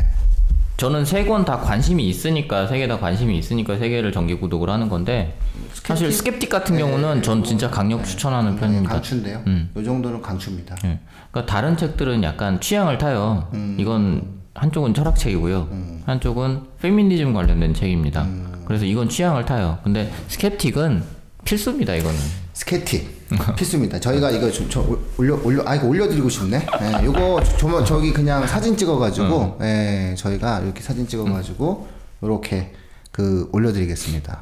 저는 0.77 1.05
세 1.05 1.25
권 1.25 1.45
다 1.45 1.59
관심이 1.59 2.09
있으니까 2.09 2.67
세 2.67 2.79
개 2.79 2.89
다 2.89 2.99
관심이 2.99 3.39
있으니까 3.39 3.77
세 3.79 3.89
개를 3.89 4.11
정기 4.13 4.35
구독을 4.35 4.69
하는 4.71 4.89
건데 4.89 5.37
사실 5.73 6.11
스캡틱 6.11 6.49
같은 6.51 6.77
경우는 6.77 7.23
전 7.23 7.45
진짜 7.45 7.71
강력 7.71 8.05
추천하는 8.05 8.57
편입니다. 8.57 8.95
강추인데요. 8.95 9.43
음. 9.47 9.71
이 9.77 9.85
정도는 9.85 10.21
강추입니다. 10.21 10.75
예. 10.85 10.99
그러니까 11.31 11.53
다른 11.53 11.77
책들은 11.77 12.23
약간 12.25 12.61
취향을 12.61 12.99
타요. 12.99 13.49
이건 13.79 14.23
한쪽은 14.55 14.95
철학책이고요. 14.95 15.69
한쪽은 16.07 16.63
페미니즘 16.81 17.33
관련된 17.35 17.73
책입니다. 17.75 18.27
그래서 18.67 18.85
이건 18.85 19.09
취향을 19.09 19.45
타요. 19.45 19.79
근데 19.85 20.11
스캡틱은 20.29 21.03
필수입니다. 21.45 21.95
이거는. 21.95 22.19
스케티 22.55 23.09
필수입니다. 23.57 23.99
저희가 23.99 24.31
이거 24.31 24.51
좀, 24.51 24.71
저 24.71 24.81
올려 25.19 25.35
올려 25.43 25.63
아 25.67 25.75
이거 25.75 25.89
올려드리고 25.89 26.29
싶네. 26.29 26.67
예, 26.83 27.05
요거 27.05 27.43
저 27.59 27.85
저기 27.85 28.13
그냥 28.13 28.47
사진 28.47 28.77
찍어가지고 28.77 29.59
예, 29.63 30.15
저희가 30.17 30.61
이렇게 30.61 30.81
사진 30.81 31.07
찍어가지고 31.09 31.89
이렇게 32.23 32.73
그 33.11 33.49
올려드리겠습니다. 33.53 34.41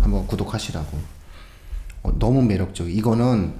한번 0.00 0.26
구독하시라고. 0.26 0.98
어, 2.02 2.12
너무 2.18 2.42
매력적. 2.42 2.90
이거는 2.90 3.54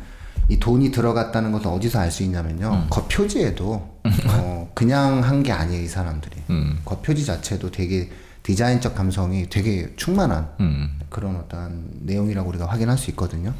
이 0.48 0.58
돈이 0.58 0.90
들어갔다는 0.90 1.52
것은 1.52 1.68
어디서 1.70 2.00
알 2.00 2.10
수 2.10 2.22
있냐면요. 2.24 2.86
겉표지에도 2.90 3.98
어, 4.28 4.70
그냥 4.74 5.22
한 5.22 5.42
게 5.44 5.52
아니에요 5.52 5.82
이 5.84 5.86
사람들이. 5.86 6.36
겉표지 6.84 7.24
자체도 7.24 7.70
되게 7.70 8.10
디자인적 8.48 8.94
감성이 8.94 9.46
되게 9.50 9.94
충만한 9.96 10.48
음. 10.60 10.98
그런 11.10 11.36
어떤 11.36 11.86
내용이라고 12.00 12.48
우리가 12.48 12.64
확인할 12.64 12.96
수 12.96 13.10
있거든요. 13.10 13.52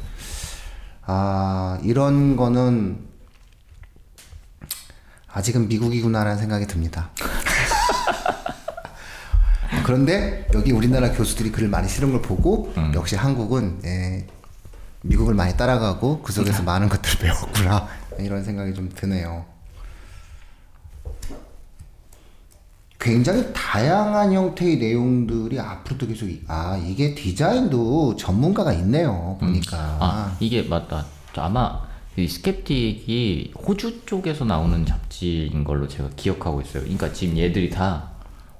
아, 1.05 1.77
이런 1.83 2.35
거는 2.35 2.97
아직은 5.31 5.67
미국이구나라는 5.67 6.39
생각이 6.39 6.65
듭니다. 6.65 7.11
그런데 9.85 10.47
여기 10.55 10.71
우리나라 10.71 11.11
교수들이 11.11 11.51
글을 11.51 11.69
많이 11.69 11.87
쓰는 11.87 12.11
걸 12.11 12.23
보고 12.23 12.73
역시 12.95 13.15
한국은 13.15 13.81
예, 13.85 14.25
미국을 15.03 15.35
많이 15.35 15.55
따라가고 15.55 16.23
그 16.23 16.33
속에서 16.33 16.63
많은 16.63 16.89
것들을 16.89 17.19
배웠구나 17.21 17.87
이런 18.17 18.43
생각이 18.43 18.73
좀 18.73 18.89
드네요. 18.95 19.45
굉장히 22.99 23.45
다양한 23.53 24.33
형태의 24.33 24.77
내용들이 24.77 25.57
앞으로도 25.59 26.07
계속 26.07 26.27
이- 26.29 26.41
아 26.47 26.75
이게 26.77 27.15
디자인도 27.15 28.15
전문가가 28.17 28.73
있네요 28.73 29.37
보니까 29.39 29.77
아 30.01 30.37
이게 30.41 30.63
맞다. 30.63 31.05
저 31.33 31.41
아마 31.43 31.81
이 32.17 32.27
스캡틱이 32.27 33.53
호주 33.65 34.05
쪽에서 34.05 34.43
나오는 34.43 34.85
잡지인 34.85 35.63
걸로 35.63 35.87
제가 35.87 36.09
기억하고 36.17 36.59
있어요. 36.61 36.83
그러니까 36.83 37.13
지금 37.13 37.37
얘들이 37.37 37.69
다 37.69 38.09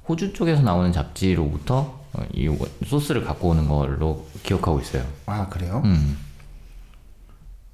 호주 0.07 0.31
쪽에서 0.31 0.61
나오는 0.61 0.91
잡지로부터 0.93 1.99
어, 2.13 2.23
이 2.33 2.47
원- 2.47 2.59
소스를 2.85 3.23
갖고 3.25 3.49
오는 3.49 3.67
걸로 3.67 4.25
기억하고 4.43 4.79
있어요. 4.79 5.03
아 5.25 5.47
그래요? 5.49 5.81
음. 5.83 6.17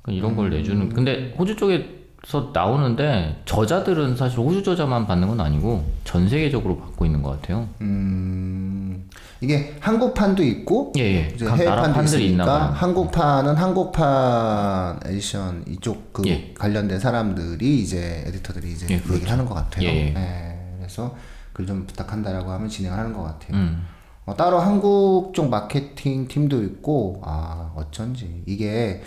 그러니까 0.02 0.20
이런 0.28 0.36
걸 0.36 0.50
내주는. 0.50 0.90
근데 0.90 1.36
호주 1.38 1.56
쪽에 1.56 2.05
서 2.26 2.50
나오는데 2.52 3.44
저자들은 3.46 4.16
사실 4.18 4.40
호주 4.40 4.64
저자만 4.64 5.06
받는 5.06 5.28
건 5.28 5.40
아니고 5.40 5.86
전 6.04 6.28
세계적으로 6.28 6.78
받고 6.78 7.06
있는 7.06 7.22
것 7.22 7.40
같아요. 7.40 7.68
음 7.82 9.08
이게 9.42 9.76
한국판도 9.80 10.42
있고 10.44 10.92
예, 10.98 11.02
예. 11.02 11.32
이제 11.36 11.46
해외판도 11.46 12.02
있으니까. 12.04 12.72
한국판은 12.72 13.56
한국판 13.56 15.00
에디션 15.06 15.64
이쪽 15.68 16.14
그 16.14 16.24
예. 16.28 16.52
관련된 16.58 17.00
사람들이 17.00 17.80
이제 17.80 18.24
에디터들이 18.26 18.72
이제 18.72 18.88
예, 18.90 19.00
그 19.00 19.14
얘기를 19.14 19.32
하는 19.32 19.46
것 19.46 19.54
같아요. 19.54 19.86
예, 19.88 19.94
예. 19.94 20.14
예, 20.16 20.60
그래서 20.80 21.16
글 21.54 21.68
좀 21.68 21.86
부탁한다라고 21.86 22.50
하면 22.52 22.68
진행을 22.68 22.98
하는 22.98 23.14
것 23.14 23.22
같아요. 23.24 23.56
음. 23.56 23.86
어, 24.26 24.36
따로 24.36 24.60
한국 24.60 25.34
쪽 25.36 25.50
마케팅 25.50 26.28
팀도 26.28 26.64
있고 26.64 27.22
아 27.24 27.72
어쩐지 27.76 28.42
이게 28.48 29.04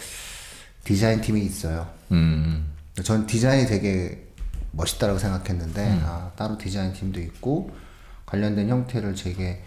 디자인 0.84 1.20
팀이 1.20 1.40
있어요. 1.42 1.86
음. 2.12 2.77
전 3.04 3.26
디자인이 3.26 3.66
되게 3.66 4.24
멋있다라고 4.72 5.18
생각했는데 5.18 5.86
음. 5.88 6.02
아, 6.04 6.30
따로 6.36 6.56
디자인 6.58 6.92
팀도 6.92 7.20
있고 7.20 7.70
관련된 8.26 8.68
형태를 8.68 9.14
되게 9.14 9.62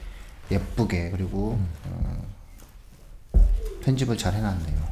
예쁘게 0.50 1.12
그리고 1.12 1.54
음. 1.60 1.68
어, 3.34 3.42
편집을 3.84 4.18
잘 4.18 4.34
해놨네요. 4.34 4.92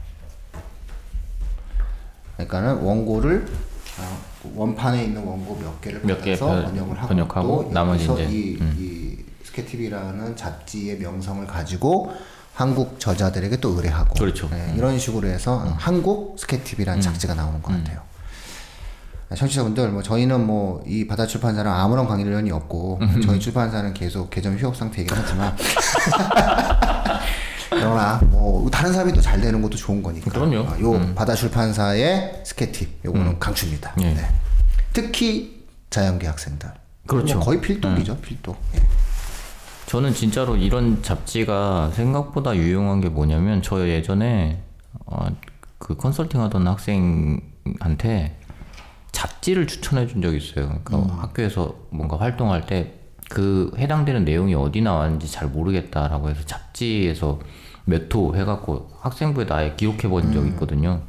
그러니까는 2.35 2.77
원고를 2.77 3.45
어, 3.99 4.19
원판에 4.55 5.03
있는 5.03 5.23
원고 5.23 5.55
몇 5.57 5.81
개를 5.81 6.01
몇개 6.03 6.37
받아서 6.37 6.45
번- 6.45 6.63
번역을 6.65 6.97
하고 6.97 7.07
번역하고 7.09 7.63
또 7.65 7.71
나머지 7.71 8.05
이제, 8.05 8.23
이, 8.25 8.57
음. 8.61 8.75
이 8.79 9.45
스케티비라는 9.45 10.35
잡지의 10.37 10.97
명성을 10.99 11.45
가지고 11.45 12.13
한국 12.53 12.99
저자들에게 12.99 13.57
또 13.57 13.69
의뢰하고 13.69 14.13
그렇죠. 14.15 14.47
음. 14.47 14.51
네, 14.51 14.73
이런 14.77 14.97
식으로 14.97 15.27
해서 15.27 15.57
한국 15.77 16.37
스케티비라는 16.39 17.01
잡지가 17.01 17.33
나오는 17.35 17.61
것 17.61 17.71
같아요. 17.73 18.01
청취자분들, 19.35 19.91
뭐 19.91 20.01
저희는 20.01 20.45
뭐 20.47 20.81
이 20.87 21.05
바다 21.07 21.27
출판사랑 21.27 21.79
아무런 21.79 22.07
관련이 22.07 22.51
없고 22.51 22.99
음. 23.01 23.21
저희 23.21 23.39
출판사는 23.39 23.93
계속 23.93 24.29
개점 24.29 24.57
휴업 24.57 24.75
상태이긴 24.75 25.15
하지만 25.15 25.55
그러나 27.69 28.19
뭐 28.31 28.69
다른 28.71 28.91
사람이 28.91 29.13
또 29.13 29.21
잘 29.21 29.39
되는 29.39 29.61
것도 29.61 29.77
좋은 29.77 30.01
거니까. 30.01 30.31
그럼요. 30.31 30.61
음. 30.61 30.67
어, 30.67 30.79
요 30.81 31.13
바다 31.15 31.35
출판사의 31.35 32.41
스케팁 32.43 32.89
요거는 33.05 33.39
강추입니다. 33.39 33.93
예. 34.01 34.13
네. 34.13 34.25
특히 34.93 35.63
자연계 35.89 36.27
학생들. 36.27 36.69
그렇죠. 37.05 37.35
뭐 37.35 37.45
거의 37.45 37.61
필독이죠, 37.61 38.17
필독. 38.17 38.57
예. 38.75 38.79
저는 39.85 40.13
진짜로 40.13 40.55
이런 40.55 41.01
잡지가 41.03 41.91
생각보다 41.93 42.55
유용한 42.55 43.01
게 43.01 43.09
뭐냐면 43.09 43.61
저 43.61 43.87
예전에 43.87 44.61
어, 45.05 45.27
그 45.77 45.95
컨설팅 45.95 46.41
하던 46.41 46.67
학생한테 46.67 48.38
잡지를 49.11 49.67
추천해 49.67 50.07
준 50.07 50.21
적이 50.21 50.37
있어요. 50.37 50.79
그러니까 50.83 51.13
학교에서 51.21 51.75
뭔가 51.89 52.17
활동할 52.19 52.65
때 52.65 52.95
그 53.29 53.71
해당되는 53.77 54.25
내용이 54.25 54.55
어디 54.55 54.81
나왔는지 54.81 55.31
잘 55.31 55.47
모르겠다라고 55.49 56.31
해서 56.31 56.41
잡지에서 56.47 57.39
몇 57.85 58.15
호 58.15 58.35
해갖고 58.35 58.89
학생부에다 59.01 59.55
아예 59.55 59.73
기록해 59.77 60.07
본 60.07 60.33
적이 60.33 60.49
있거든요. 60.49 61.03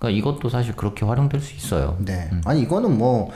그러니까 0.00 0.18
이것도 0.18 0.48
사실 0.48 0.74
그렇게 0.74 1.06
활용될 1.06 1.40
수 1.40 1.54
있어요. 1.54 1.96
네. 2.00 2.28
아니 2.44 2.62
이거는 2.62 2.98
뭐 2.98 3.30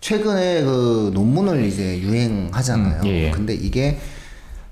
최근에 0.00 0.62
그 0.64 1.10
논문을 1.12 1.64
이제 1.66 2.00
유행하잖아요. 2.00 3.02
음, 3.02 3.06
예, 3.06 3.26
예. 3.26 3.30
근데 3.30 3.52
이게 3.52 3.98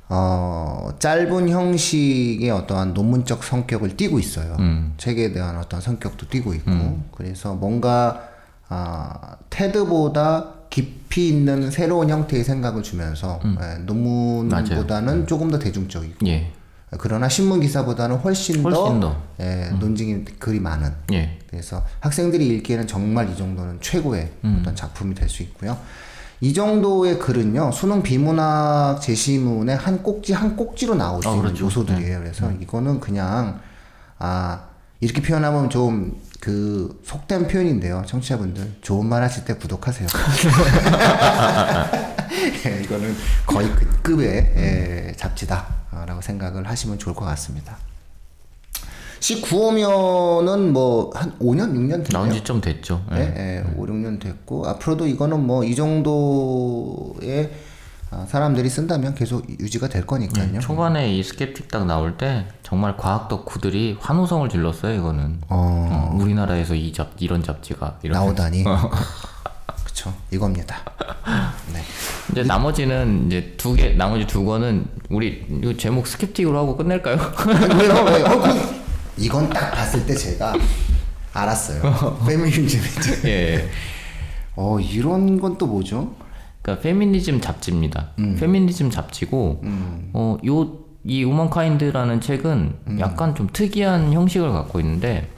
어 0.08 0.90
짧은 0.98 1.48
형식의 1.50 2.50
어떠한 2.50 2.94
논문적 2.94 3.44
성격을 3.44 3.98
띠고 3.98 4.18
있어요. 4.18 4.56
음. 4.60 4.94
책에 4.96 5.32
대한 5.32 5.58
어떤 5.58 5.82
성격도 5.82 6.28
띠고 6.30 6.54
있고 6.54 6.70
그래서 7.12 7.54
뭔가 7.54 8.28
아 8.68 9.36
테드보다 9.50 10.52
깊이 10.70 11.28
있는 11.28 11.70
새로운 11.70 12.08
형태의 12.10 12.42
생각을 12.44 12.82
주면서 12.82 13.40
예, 13.44 13.78
논문보다는 13.84 15.26
조금 15.26 15.50
더 15.50 15.58
대중적이고 15.58 16.26
예, 16.26 16.50
그러나 16.98 17.28
신문 17.28 17.60
기사보다는 17.60 18.16
훨씬, 18.16 18.62
훨씬 18.62 19.00
더, 19.00 19.10
더. 19.10 19.22
예, 19.40 19.70
논증이 19.78 20.24
글이 20.38 20.58
많은 20.60 20.92
예, 21.12 21.38
그래서 21.48 21.84
학생들이 22.00 22.46
읽기에는 22.48 22.86
정말 22.86 23.30
이 23.30 23.36
정도는 23.36 23.78
최고의 23.80 24.32
음. 24.44 24.58
어떤 24.60 24.74
작품이 24.74 25.14
될 25.14 25.28
수 25.28 25.42
있고요. 25.44 25.76
이 26.40 26.52
정도의 26.52 27.18
글은요 27.20 27.70
수능 27.72 28.02
비문학 28.02 29.00
제시문의 29.00 29.76
한 29.76 30.02
꼭지 30.02 30.32
한 30.32 30.56
꼭지로 30.56 30.94
나올 30.96 31.22
수 31.22 31.28
어, 31.28 31.32
있는 31.32 31.44
그렇죠. 31.46 31.66
요소들이에요. 31.66 32.18
그래서 32.18 32.50
이거는 32.60 32.98
그냥 33.00 33.60
아 34.18 34.60
이렇게 35.00 35.22
표현하면 35.22 35.70
좀 35.70 36.24
그 36.44 37.00
속된 37.04 37.48
표현인데요. 37.48 38.04
청취자분들 38.06 38.74
좋은 38.82 39.06
말 39.06 39.22
하실 39.22 39.46
때 39.46 39.54
구독하세요. 39.54 40.06
예, 42.66 42.82
이거는 42.82 43.16
거의 43.46 43.70
그 43.70 43.86
급의 44.02 44.52
예, 44.54 45.12
잡지다라고 45.16 46.20
생각을 46.20 46.68
하시면 46.68 46.98
좋을 46.98 47.14
것 47.14 47.24
같습니다. 47.24 47.78
19호면은 49.20 50.72
뭐 50.72 51.10
한 51.14 51.32
5년, 51.38 51.72
6년 51.72 52.12
나온 52.12 52.28
됐네요. 52.28 52.34
지좀 52.34 52.60
됐죠. 52.60 53.02
예. 53.12 53.14
네, 53.14 53.34
예, 53.38 53.64
5, 53.74 53.86
6년 53.86 54.20
됐고 54.20 54.68
앞으로도 54.68 55.06
이거는 55.06 55.46
뭐 55.46 55.64
이 55.64 55.74
정도의 55.74 57.44
아, 57.44 57.48
사람들이 58.28 58.68
쓴다면 58.70 59.14
계속 59.16 59.48
유지가 59.60 59.88
될 59.88 60.06
거니까요. 60.06 60.60
초반에 60.60 61.12
이 61.12 61.22
스켑틱 61.22 61.68
딱 61.68 61.84
나올 61.86 62.16
때 62.16 62.46
정말 62.62 62.96
과학 62.96 63.28
덕후들이 63.28 63.98
환호성을 64.00 64.48
질렀어요 64.48 64.94
이거는 64.94 65.40
어, 65.48 66.10
어, 66.12 66.16
우리나라에서 66.16 66.74
이 66.76 66.92
잡, 66.92 67.10
이런 67.18 67.42
잡지가 67.42 67.98
이런 68.02 68.14
나오다니. 68.20 68.64
그쵸 69.84 70.12
이겁니다. 70.30 70.76
네. 71.72 71.80
이제 72.30 72.42
나머지는 72.44 73.26
이제 73.26 73.54
두 73.56 73.74
개 73.74 73.90
나머지 73.94 74.26
두 74.26 74.44
권은 74.44 74.86
우리 75.10 75.44
이거 75.62 75.76
제목 75.76 76.04
스켑틱으로 76.04 76.54
하고 76.54 76.76
끝낼까요? 76.76 77.16
어, 77.16 77.32
그, 77.32 78.84
이건 79.18 79.48
딱 79.50 79.72
봤을 79.72 80.06
때 80.06 80.14
제가 80.14 80.54
알았어요. 81.32 82.18
페미니즘이지. 82.26 83.20
예, 83.24 83.28
예. 83.56 83.68
어 84.56 84.78
이런 84.78 85.40
건 85.40 85.58
또 85.58 85.66
뭐죠? 85.66 86.14
그러니까 86.64 86.82
페미니즘 86.82 87.40
잡지입니다. 87.40 88.08
페미니즘 88.40 88.90
잡지고 88.90 89.60
어, 90.14 90.38
요 90.46 90.84
이 91.06 91.22
우먼카인드라는 91.22 92.22
책은 92.22 92.72
약간 92.98 93.34
좀 93.34 93.46
특이한 93.52 94.14
형식을 94.14 94.50
갖고 94.52 94.80
있는데 94.80 95.28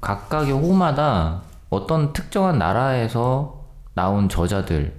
각각의 0.00 0.52
호마다 0.52 1.42
어떤 1.70 2.12
특정한 2.12 2.58
나라에서 2.58 3.66
나온 3.94 4.28
저자들의 4.28 4.90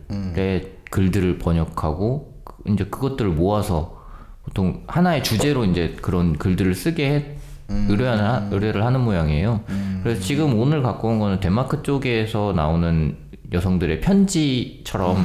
글들을 0.91 1.39
번역하고 1.39 2.41
그- 2.45 2.53
이제 2.71 2.85
그것들을 2.85 3.31
모아서 3.31 3.97
보통 4.45 4.83
하나의 4.87 5.25
주제로 5.25 5.65
이제 5.65 5.97
그런 6.01 6.37
글들을 6.37 6.73
쓰게 6.73 7.09
해, 7.09 7.25
의뢰를, 7.69 8.23
하, 8.23 8.47
의뢰를 8.49 8.85
하는 8.85 9.01
모양이에요. 9.01 9.59
그래서 10.03 10.21
지금 10.21 10.57
오늘 10.57 10.81
갖고 10.83 11.09
온 11.09 11.19
거는 11.19 11.41
덴마크 11.41 11.83
쪽에서 11.83 12.53
나오는 12.55 13.17
여성들의 13.51 13.99
편지처럼 13.99 15.17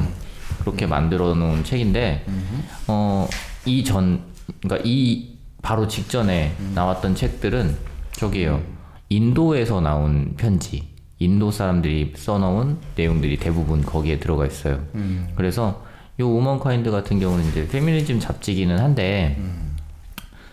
그렇게 0.59 0.85
만들어 0.85 1.35
놓은 1.35 1.63
책인데, 1.63 2.25
어, 2.87 3.27
이 3.65 3.83
전, 3.83 4.23
그러니까 4.61 4.83
이 4.87 5.37
바로 5.61 5.87
직전에 5.87 6.55
나왔던 6.75 7.15
책들은 7.15 7.75
저기에요. 8.13 8.61
인도에서 9.09 9.81
나온 9.81 10.35
편지. 10.37 10.91
인도 11.19 11.51
사람들이 11.51 12.13
써놓은 12.17 12.77
내용들이 12.95 13.37
대부분 13.37 13.81
거기에 13.81 14.19
들어가 14.19 14.45
있어요. 14.45 14.83
그래서 15.35 15.83
요 16.19 16.27
우먼카인드 16.27 16.91
같은 16.91 17.19
경우는 17.19 17.47
이제 17.47 17.67
페미니즘 17.67 18.19
잡지기는 18.19 18.77
한데 18.79 19.41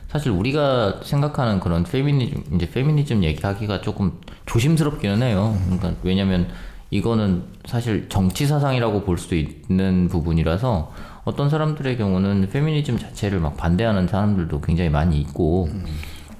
사실 0.08 0.30
우리가 0.30 1.00
생각하는 1.02 1.60
그런 1.60 1.82
페미니즘 1.82 2.44
이제 2.54 2.70
페미니즘 2.70 3.24
얘기하기가 3.24 3.80
조금 3.80 4.12
조심스럽기는 4.46 5.22
해요. 5.22 5.58
그러니까 5.64 5.92
왜냐면 6.02 6.48
이거는 6.90 7.44
사실 7.66 8.08
정치 8.08 8.46
사상이라고 8.46 9.02
볼 9.02 9.16
수도 9.16 9.36
있는 9.36 10.08
부분이라서 10.08 10.92
어떤 11.24 11.48
사람들의 11.48 11.96
경우는 11.96 12.48
페미니즘 12.50 12.98
자체를 12.98 13.38
막 13.38 13.56
반대하는 13.56 14.08
사람들도 14.08 14.60
굉장히 14.60 14.90
많이 14.90 15.20
있고 15.20 15.68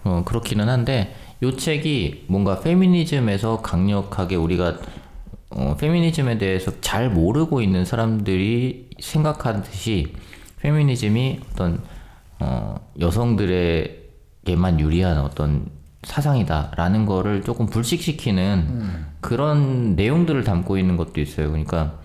어, 0.05 0.23
그렇기는 0.25 0.69
한데 0.69 1.15
요 1.43 1.57
책이 1.57 2.25
뭔가 2.27 2.61
페미니즘에서 2.61 3.63
강력하게 3.63 4.37
우리가 4.37 4.79
어, 5.51 5.77
페미니즘에 5.79 6.39
대해서 6.39 6.73
잘 6.81 7.11
모르고 7.11 7.61
있는 7.61 7.85
사람들이 7.85 8.91
생각하듯이 8.99 10.15
페미니즘이 10.61 11.41
어떤 11.53 11.81
어, 12.41 12.75
여성들에게만 12.99 14.81
유리한 14.81 15.19
어떤 15.19 15.67
사상이다라는 16.03 17.07
거를 17.07 17.43
조금 17.43 17.67
불식시키는 17.67 19.10
그런 19.21 19.97
내용들을 19.97 20.45
담고 20.45 20.79
있는 20.79 20.97
것도 20.97 21.21
있어요. 21.21 21.49
그러니까 21.49 21.99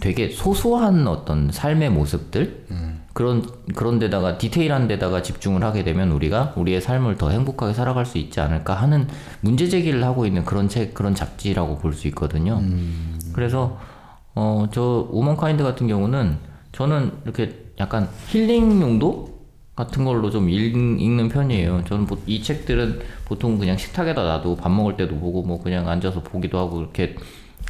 되게 0.00 0.28
소소한 0.28 1.06
어떤 1.06 1.50
삶의 1.52 1.90
모습들 1.90 2.66
그런 3.12 3.44
그런 3.74 3.98
데다가 3.98 4.38
디테일한 4.38 4.88
데다가 4.88 5.20
집중을 5.20 5.62
하게 5.62 5.84
되면 5.84 6.10
우리가 6.12 6.54
우리의 6.56 6.80
삶을 6.80 7.18
더 7.18 7.28
행복하게 7.28 7.74
살아갈 7.74 8.06
수 8.06 8.16
있지 8.16 8.40
않을까 8.40 8.74
하는 8.74 9.06
문제 9.42 9.68
제기를 9.68 10.02
하고 10.02 10.24
있는 10.26 10.44
그런 10.44 10.68
책 10.68 10.94
그런 10.94 11.14
잡지라고 11.14 11.78
볼 11.78 11.92
수 11.92 12.08
있거든요. 12.08 12.62
그래서 13.34 13.78
어저 14.34 15.08
우먼카인드 15.10 15.62
같은 15.62 15.88
경우는 15.88 16.38
저는 16.72 17.12
이렇게 17.24 17.66
약간 17.78 18.08
힐링 18.28 18.80
용도 18.80 19.31
같은 19.74 20.04
걸로 20.04 20.30
좀 20.30 20.50
읽, 20.50 20.76
읽는 20.76 21.28
편이에요. 21.28 21.84
저는 21.88 22.06
뭐 22.06 22.18
이 22.26 22.42
책들은 22.42 23.00
보통 23.24 23.58
그냥 23.58 23.76
식탁에다 23.78 24.22
놔도 24.22 24.56
밥 24.56 24.70
먹을 24.70 24.96
때도 24.96 25.18
보고 25.18 25.42
뭐 25.42 25.62
그냥 25.62 25.88
앉아서 25.88 26.22
보기도 26.22 26.58
하고 26.58 26.80
이렇게 26.80 27.16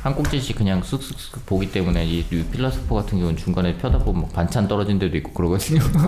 한 0.00 0.14
꼭지씩 0.16 0.56
그냥 0.56 0.82
쓱쓱쓱 0.82 1.46
보기 1.46 1.70
때문에 1.70 2.04
이 2.04 2.24
필라스포 2.24 2.94
같은 2.96 3.18
경우는 3.18 3.36
중간에 3.36 3.76
펴다 3.76 3.98
보면 3.98 4.22
막 4.22 4.32
반찬 4.32 4.66
떨어진 4.66 4.98
데도 4.98 5.16
있고 5.18 5.32
그러거든요. 5.32 5.80
뭐 5.80 6.02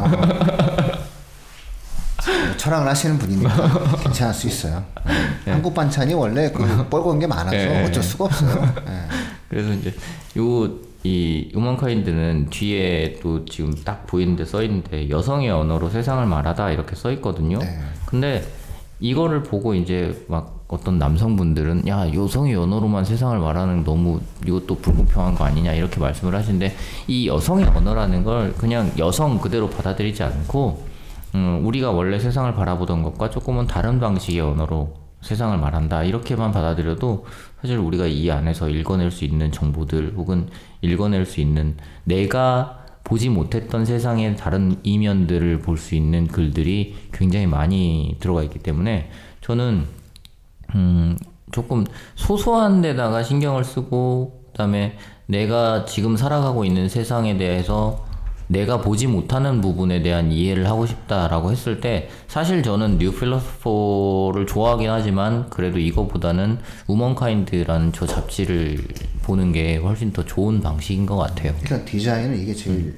철학을 2.57 2.89
하시는 2.89 3.19
분이니까 3.19 3.97
괜찮을 4.03 4.35
수 4.35 4.49
있어요. 4.49 4.85
한국 5.45 5.75
반찬이 5.75 6.15
원래 6.15 6.51
그 6.51 6.89
뻘건 6.89 7.21
게 7.21 7.27
많아서 7.27 7.51
네. 7.57 7.85
어쩔 7.85 8.03
수가 8.03 8.25
없어요. 8.25 8.75
네. 8.87 9.07
그래서 9.49 9.73
이제 9.75 9.95
요 10.39 10.71
이 11.05 11.51
우먼카인드는 11.55 12.49
뒤에 12.49 13.19
또 13.23 13.45
지금 13.45 13.75
딱 13.85 14.07
보이는데 14.07 14.47
써 14.47 14.63
있는데 14.63 15.11
여성의 15.11 15.51
언어로 15.51 15.91
세상을 15.91 16.25
말하다 16.25 16.71
이렇게 16.73 16.97
써 16.97 17.13
있거든요. 17.13 17.59
네. 17.59 17.79
근데 18.07 18.43
이거를 19.01 19.43
보고 19.43 19.75
이제 19.75 20.25
막 20.29 20.65
어떤 20.69 20.99
남성분들은 20.99 21.87
야 21.87 22.11
여성의 22.13 22.55
언어로만 22.57 23.05
세상을 23.05 23.39
말하는 23.39 23.85
너무 23.85 24.21
이것도 24.47 24.77
불공평한 24.79 25.35
거 25.35 25.45
아니냐 25.45 25.75
이렇게 25.75 26.01
말씀을 26.01 26.35
하시는데 26.35 26.75
이 27.07 27.29
여성의 27.29 27.67
언어라는 27.67 28.25
걸 28.25 28.55
그냥 28.55 28.91
여성 28.99 29.39
그대로 29.39 29.69
받아들이지 29.69 30.23
않고 30.23 30.87
음, 31.35 31.67
우리가 31.67 31.91
원래 31.91 32.19
세상을 32.19 32.55
바라보던 32.55 33.03
것과 33.03 33.29
조금은 33.29 33.67
다른 33.67 34.01
방식의 34.01 34.41
언어로 34.41 34.95
세상을 35.21 35.57
말한다 35.59 36.05
이렇게만 36.05 36.53
받아들여도 36.53 37.27
사실 37.65 37.79
우리가 37.79 38.07
이 38.07 38.31
안에서 38.31 38.69
읽어낼 38.69 39.11
수 39.11 39.25
있는 39.25 39.51
정보들 39.51 40.13
혹은 40.19 40.51
읽어낼 40.83 41.25
수 41.25 41.41
있는 41.41 41.79
내가 42.05 42.85
보지 43.05 43.31
못했던 43.31 43.87
세상의 43.87 44.37
다른 44.37 44.77
이면들을 44.83 45.61
볼 45.61 45.79
수 45.79 45.95
있는 45.95 46.27
글들이 46.27 46.95
굉장히 47.11 47.47
많이 47.47 48.17
들어가 48.21 48.43
있기 48.43 48.59
때문에 48.59 49.11
저는 49.41 49.87
음, 50.75 51.17
조금 51.53 51.87
소소한 52.17 52.83
데다가 52.83 53.23
신경을 53.23 53.65
쓰고 53.65 54.45
그다음에 54.53 54.99
내가 55.25 55.87
지금 55.87 56.19
살아가고 56.19 56.67
있는 56.67 56.91
세상에 56.91 57.39
대해서 57.39 58.05
내가 58.49 58.81
보지 58.81 59.07
못하는 59.07 59.61
부분에 59.61 60.03
대한 60.03 60.31
이해를 60.33 60.69
하고 60.69 60.87
싶다라고 60.87 61.51
했을 61.53 61.81
때 61.81 62.09
사실 62.29 62.63
저는 62.63 62.99
뉴 62.99 63.13
필로소퍼를 63.13 64.47
좋아하긴 64.47 64.91
하지만 64.91 65.49
그래도 65.51 65.79
이거보다는 65.79 66.59
우먼카인드라는 66.87 67.93
저 67.93 68.07
잡지를 68.07 68.79
보는 69.23 69.53
게 69.53 69.77
훨씬 69.77 70.13
더 70.13 70.25
좋은 70.25 70.61
방식인 70.61 71.07
것 71.07 71.17
같아요. 71.17 71.55
일단 71.63 71.85
디자인은 71.85 72.39
이게 72.39 72.55
제일 72.55 72.97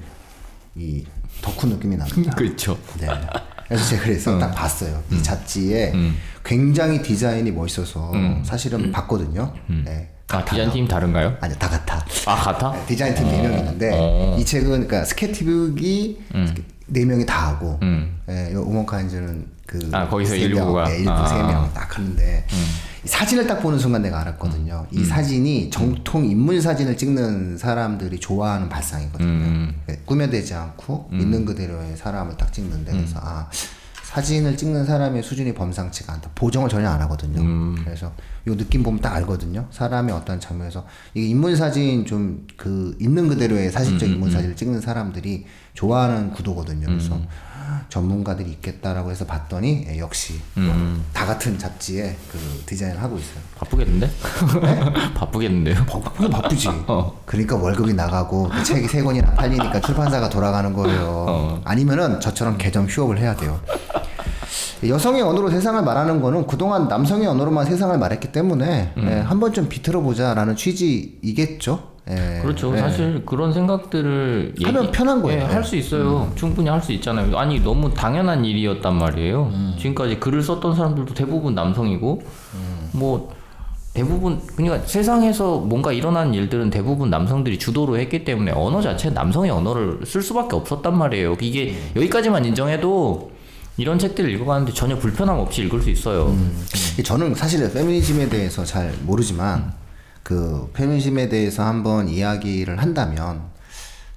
이 0.75 1.03
덕후 1.41 1.67
느낌이 1.67 1.95
납니다. 1.97 2.31
그렇죠. 2.35 2.77
네. 2.99 3.07
그래서 3.67 3.85
제가 3.89 4.03
그래서 4.03 4.39
딱 4.39 4.51
봤어요. 4.53 5.01
이 5.11 5.21
잡지에 5.21 5.93
굉장히 6.43 7.01
디자인이 7.01 7.51
멋있어서 7.51 8.11
사실은 8.43 8.91
봤거든요. 8.91 9.53
네. 9.85 10.11
아 10.29 10.43
디자인 10.43 10.69
팀 10.71 10.87
다른가요? 10.87 11.37
아니요, 11.39 11.57
다 11.57 11.69
같아. 11.69 12.03
아 12.25 12.35
같아? 12.35 12.71
네, 12.73 12.85
디자인 12.85 13.15
팀 13.15 13.27
네 13.27 13.41
명 13.41 13.57
있는데 13.59 13.91
어. 13.93 14.35
이 14.37 14.43
책은 14.43 14.67
그러니까 14.69 15.05
스케치북이 15.05 16.19
네 16.87 17.05
명이 17.05 17.25
다 17.25 17.47
하고 17.49 17.79
음. 17.81 18.19
예, 18.29 18.51
요 18.53 18.61
우먼카인즈는 18.61 19.45
그 19.65 19.79
아, 19.93 20.07
거기서 20.07 20.31
세 20.31 20.39
일부가? 20.39 20.83
명, 20.83 20.91
네, 20.91 20.97
일부 20.99 21.11
아. 21.11 21.21
음. 21.21 21.27
세명딱 21.27 21.97
하는데 21.97 22.45
이 23.05 23.07
사진을 23.07 23.47
딱 23.47 23.61
보는 23.61 23.79
순간 23.79 24.01
내가 24.01 24.19
알았거든요. 24.21 24.87
이 24.91 25.03
사진이 25.05 25.69
정통 25.69 26.25
인물 26.25 26.61
사진을 26.61 26.97
찍는 26.97 27.57
사람들이 27.57 28.19
좋아하는 28.19 28.67
발상이거든요. 28.67 29.27
음. 29.29 29.75
예, 29.89 29.95
꾸며대지 30.05 30.53
않고 30.53 31.09
있는 31.13 31.45
그대로의 31.45 31.95
사람을 31.95 32.35
딱 32.35 32.51
찍는데 32.51 32.91
음. 32.91 32.97
그래서 32.97 33.19
아 33.23 33.49
사진을 34.17 34.57
찍는 34.57 34.85
사람의 34.85 35.21
수준이 35.21 35.53
범상치가 35.53 36.13
않다. 36.13 36.31
보정을 36.33 36.69
전혀 36.69 36.89
안 36.89 36.99
하거든요. 37.01 37.39
음. 37.39 37.75
그래서 37.83 38.11
요 38.47 38.57
느낌 38.57 38.81
보면 38.81 38.99
딱 38.99 39.13
알거든요. 39.15 39.67
사람의 39.69 40.15
어떤 40.15 40.39
장면에서 40.39 40.85
이게 41.13 41.27
인물 41.27 41.55
사진 41.55 42.05
좀 42.05 42.47
그 42.57 42.97
있는 42.99 43.27
그대로의 43.29 43.67
음, 43.67 43.71
사실적 43.71 44.09
인물 44.09 44.31
사진을 44.31 44.55
찍는 44.55 44.81
사람들이 44.81 45.45
좋아하는 45.73 46.31
구도거든요. 46.31 46.87
그래서 46.87 47.15
음. 47.15 47.27
전문가들이 47.89 48.49
있겠다라고 48.51 49.11
해서 49.11 49.25
봤더니 49.25 49.85
예, 49.89 49.97
역시 49.99 50.39
음. 50.57 51.03
다 51.13 51.25
같은 51.25 51.57
잡지에 51.57 52.15
그 52.31 52.37
디자인을 52.65 53.01
하고 53.01 53.17
있어요. 53.17 53.39
바쁘겠는데? 53.57 54.09
바쁘겠는데요? 55.15 55.85
바- 55.85 55.99
바쁘긴 55.99 56.29
바쁘지. 56.29 56.67
어. 56.87 57.21
그러니까 57.25 57.55
월급이 57.55 57.93
나가고 57.93 58.49
그 58.49 58.63
책이 58.63 58.87
세 58.87 59.01
권이나 59.01 59.31
팔리니까 59.33 59.79
출판사가 59.81 60.29
돌아가는 60.29 60.71
거예요. 60.73 61.25
어. 61.27 61.61
아니면은 61.65 62.19
저처럼 62.19 62.57
개점 62.57 62.85
휴업을 62.87 63.17
해야 63.19 63.35
돼요. 63.35 63.59
여성의 64.87 65.21
언어로 65.23 65.49
세상을 65.49 65.81
말하는 65.83 66.21
거는 66.21 66.45
그동안 66.45 66.87
남성의 66.87 67.25
언어로만 67.27 67.65
세상을 67.65 67.97
말했기 67.97 68.31
때문에 68.31 68.93
음. 68.97 69.07
예, 69.09 69.19
한번 69.21 69.51
좀 69.53 69.67
비틀어 69.67 70.01
보자라는 70.01 70.55
취지이겠죠. 70.55 71.96
예. 72.09 72.39
그렇죠. 72.41 72.73
예. 72.75 72.79
사실 72.79 73.23
그런 73.25 73.51
생각들을 73.53 74.55
하면 74.63 74.91
편한 74.91 75.21
거예요. 75.21 75.43
음. 75.45 75.49
할수 75.49 75.75
있어요. 75.75 76.31
충분히 76.35 76.69
할 76.69 76.81
수 76.81 76.91
있잖아요. 76.93 77.37
아니 77.37 77.59
너무 77.59 77.93
당연한 77.93 78.45
일이었단 78.45 78.95
말이에요. 78.95 79.51
음. 79.53 79.75
지금까지 79.77 80.19
글을 80.19 80.41
썼던 80.43 80.75
사람들도 80.75 81.13
대부분 81.13 81.53
남성이고 81.55 82.21
음. 82.53 82.89
뭐 82.93 83.33
대부분 83.93 84.39
그러니까 84.55 84.85
세상에서 84.87 85.57
뭔가 85.57 85.91
일어난 85.91 86.33
일들은 86.33 86.69
대부분 86.69 87.09
남성들이 87.09 87.57
주도로 87.57 87.97
했기 87.97 88.23
때문에 88.23 88.51
언어 88.51 88.79
자체 88.81 89.09
남성의 89.09 89.49
언어를 89.49 90.01
쓸 90.05 90.21
수밖에 90.21 90.55
없었단 90.55 90.95
말이에요. 90.97 91.35
이게 91.41 91.71
음. 91.71 91.91
여기까지만 91.95 92.45
인정해도 92.45 93.31
이런 93.77 93.97
책들을 93.99 94.29
읽어가는데 94.31 94.71
전혀 94.73 94.97
불편함 94.97 95.37
없이 95.39 95.63
읽을 95.63 95.81
수 95.81 95.89
있어요. 95.89 96.27
음. 96.27 96.65
저는 97.03 97.35
사실 97.35 97.71
페미니즘에 97.71 98.29
대해서 98.29 98.63
잘 98.63 98.93
모르지만 99.03 99.73
그 100.27 100.69
페미니즘에 100.73 101.29
대해서 101.29 101.63
한번 101.63 102.09
이야기를 102.09 102.81
한다면 102.81 103.43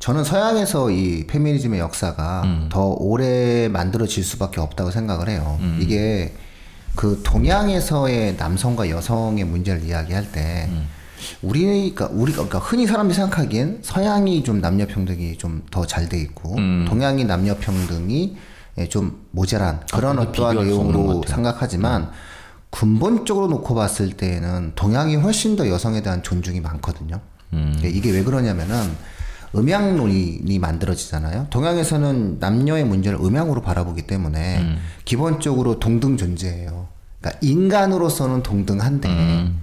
저는 0.01 0.25
서양에서 0.25 0.91
이 0.91 1.25
페미니즘의 1.29 1.79
역사가 1.79 2.43
더 2.69 2.87
오래 2.99 3.69
만들어질 3.69 4.25
수밖에 4.25 4.61
없다고 4.61 4.91
생각을 4.91 5.29
해요. 5.29 5.57
이게 5.79 6.35
그 6.97 7.21
동양에서의 7.25 8.35
남성과 8.37 8.91
여성의 8.91 9.45
문제를 9.45 9.85
이야기할 9.85 10.33
때 10.33 10.69
우리가 11.43 12.09
우리가 12.11 12.39
그러니까 12.39 12.59
흔히 12.59 12.89
사람들이 12.89 13.15
생각하기엔 13.15 13.79
서양이 13.83 14.43
좀 14.43 14.61
남녀 14.61 14.89
평등이 14.89 15.39
좀 15.39 15.63
더 15.71 15.85
잘 15.87 16.09
돼 16.09 16.19
있고 16.23 16.57
동양이 16.89 17.23
남녀 17.25 17.55
평등이 17.57 18.37
예, 18.79 18.89
좀 18.89 19.27
모자란 19.31 19.79
그런 19.93 20.17
그렇게 20.17 20.43
어떠한 20.43 20.57
내용으로. 20.67 21.23
생각하지만 21.29 22.11
근본적으로 22.71 23.49
놓고 23.49 23.75
봤을 23.75 24.13
때에는 24.13 24.73
동양이 24.75 25.17
훨씬 25.17 25.57
더 25.57 25.69
여성에 25.69 26.03
대한 26.03 26.23
존중이 26.23 26.61
많거든요. 26.61 27.21
음. 27.53 27.79
예, 27.83 27.89
이게 27.89 28.11
왜 28.11 28.23
그러냐면은 28.23 28.77
음양론이 29.55 30.59
만들어지잖아요. 30.61 31.49
동양에서는 31.51 32.39
남녀의 32.39 32.85
문제를 32.85 33.19
음양으로 33.21 33.63
바라보기 33.63 34.03
때문에 34.03 34.61
음. 34.61 34.79
기본적으로 35.05 35.81
동등 35.81 36.17
존재예요. 36.17 36.87
그러니까 37.21 37.41
인간으로서는 37.43 38.43
동등한데 38.45 39.09
음. 39.09 39.63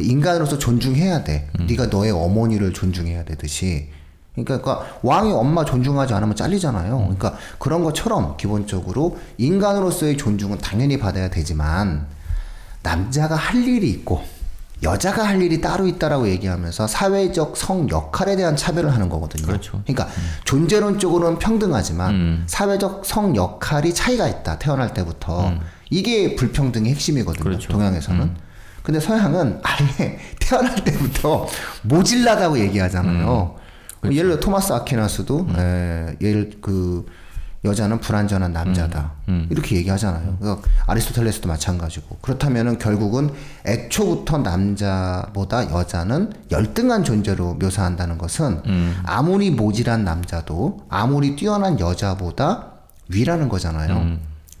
인간으로서 0.00 0.58
존중해야 0.58 1.24
돼. 1.24 1.48
네가 1.58 1.86
너의 1.86 2.10
어머니를 2.10 2.72
존중해야 2.72 3.24
되듯이 3.24 3.88
그러니까, 4.34 4.60
그러니까 4.60 4.98
왕이 5.02 5.32
엄마 5.32 5.64
존중하지 5.64 6.14
않으면 6.14 6.36
잘리잖아요. 6.36 6.98
그러니까 6.98 7.36
그런 7.58 7.82
것처럼 7.82 8.36
기본적으로 8.36 9.18
인간으로서의 9.38 10.16
존중은 10.16 10.58
당연히 10.58 10.98
받아야 10.98 11.28
되지만 11.30 12.06
남자가 12.88 13.36
할 13.36 13.62
일이 13.68 13.90
있고 13.90 14.24
여자가 14.82 15.24
할 15.26 15.42
일이 15.42 15.60
따로 15.60 15.86
있다라고 15.86 16.28
얘기하면서 16.28 16.86
사회적 16.86 17.56
성 17.56 17.88
역할에 17.90 18.36
대한 18.36 18.56
차별을 18.56 18.94
하는 18.94 19.08
거거든요. 19.08 19.46
그렇죠. 19.46 19.82
그러니까 19.84 20.08
존재론적으로는 20.44 21.38
평등하지만 21.38 22.44
사회적 22.46 23.04
성 23.04 23.36
역할이 23.36 23.92
차이가 23.92 24.26
있다. 24.26 24.58
태어날 24.58 24.94
때부터 24.94 25.52
이게 25.90 26.34
불평등의 26.36 26.92
핵심이거든요. 26.92 27.44
그렇죠. 27.44 27.68
동양에서는. 27.72 28.34
근데 28.82 29.00
서양은 29.00 29.60
아예 29.62 30.18
태어날 30.40 30.74
때부터 30.76 31.46
모질라다고 31.82 32.58
얘기하잖아요. 32.58 33.56
예를 34.04 34.30
들어 34.30 34.40
토마스 34.40 34.72
아퀴나스도 34.72 35.48
에, 35.58 36.16
예를 36.22 36.52
그 36.62 37.04
여자는 37.64 38.00
불완전한 38.00 38.52
남자다. 38.52 39.12
이렇게 39.50 39.76
얘기하잖아요. 39.76 40.36
그러니까 40.40 40.68
아리스토텔레스도 40.86 41.48
마찬가지고. 41.48 42.18
그렇다면은 42.20 42.78
결국은 42.78 43.30
애초부터 43.66 44.38
남자보다 44.38 45.70
여자는 45.70 46.32
열등한 46.50 47.04
존재로 47.04 47.54
묘사한다는 47.54 48.16
것은 48.18 48.62
아무리 49.04 49.50
모질한 49.50 50.04
남자도 50.04 50.86
아무리 50.88 51.36
뛰어난 51.36 51.80
여자보다 51.80 52.72
위라는 53.08 53.48
거잖아요. 53.48 54.18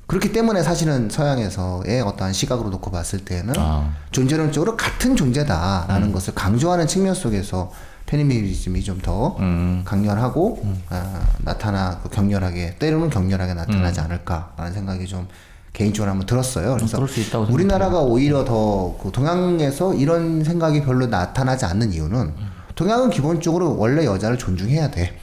그렇기 0.08 0.32
때문에 0.32 0.62
사실은 0.62 1.10
서양에서의 1.10 2.00
어떠한 2.00 2.32
시각으로 2.32 2.70
놓고 2.70 2.90
봤을 2.90 3.26
때는 3.26 3.52
아. 3.58 3.92
존재론적으로 4.10 4.74
같은 4.74 5.14
존재다라는 5.14 6.12
것을 6.12 6.34
강조하는 6.34 6.86
측면 6.86 7.14
속에서 7.14 7.70
페미니즘이 8.06 8.82
좀더 8.84 9.36
음. 9.38 9.82
강렬하고 9.84 10.64
아, 10.88 11.20
나타나 11.44 12.00
그 12.02 12.08
격렬하게 12.08 12.76
때로는 12.78 13.10
격렬하게 13.10 13.52
나타나지 13.52 14.00
않을까라는 14.00 14.72
생각이 14.72 15.06
좀 15.06 15.28
개인적으로 15.74 16.10
한번 16.10 16.26
들었어요. 16.26 16.76
그래서 16.76 16.98
음. 16.98 17.52
우리나라가 17.52 18.00
오히려 18.00 18.46
더 18.46 18.96
그 19.02 19.12
동양에서 19.12 19.92
이런 19.92 20.42
생각이 20.42 20.84
별로 20.84 21.06
나타나지 21.06 21.66
않는 21.66 21.92
이유는 21.92 22.32
동양은 22.76 23.10
기본적으로 23.10 23.76
원래 23.76 24.06
여자를 24.06 24.38
존중해야 24.38 24.90
돼. 24.90 25.18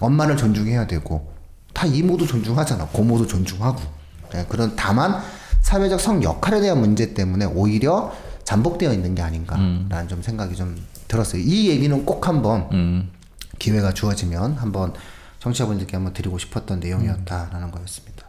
엄마를 0.00 0.38
존중해야 0.38 0.86
되고 0.86 1.30
다 1.74 1.84
이모도 1.86 2.26
존중하잖아. 2.26 2.86
고모도 2.86 3.26
존중하고. 3.26 3.99
예, 4.34 4.46
그런 4.48 4.74
다만 4.76 5.20
사회적 5.60 6.00
성 6.00 6.22
역할에 6.22 6.60
대한 6.60 6.80
문제 6.80 7.14
때문에 7.14 7.44
오히려 7.44 8.12
잠복되어 8.44 8.92
있는 8.92 9.14
게 9.14 9.22
아닌가라는 9.22 10.08
좀 10.08 10.22
생각이 10.22 10.56
좀 10.56 10.76
들었어요. 11.06 11.42
이 11.42 11.68
얘기는 11.68 12.04
꼭 12.04 12.26
한번 12.26 12.68
음. 12.72 13.10
기회가 13.58 13.92
주어지면 13.92 14.54
한번 14.54 14.94
청취자분들께 15.38 15.96
한번 15.96 16.12
드리고 16.12 16.38
싶었던 16.38 16.80
내용이었다라는 16.80 17.70
거였습니다. 17.70 18.26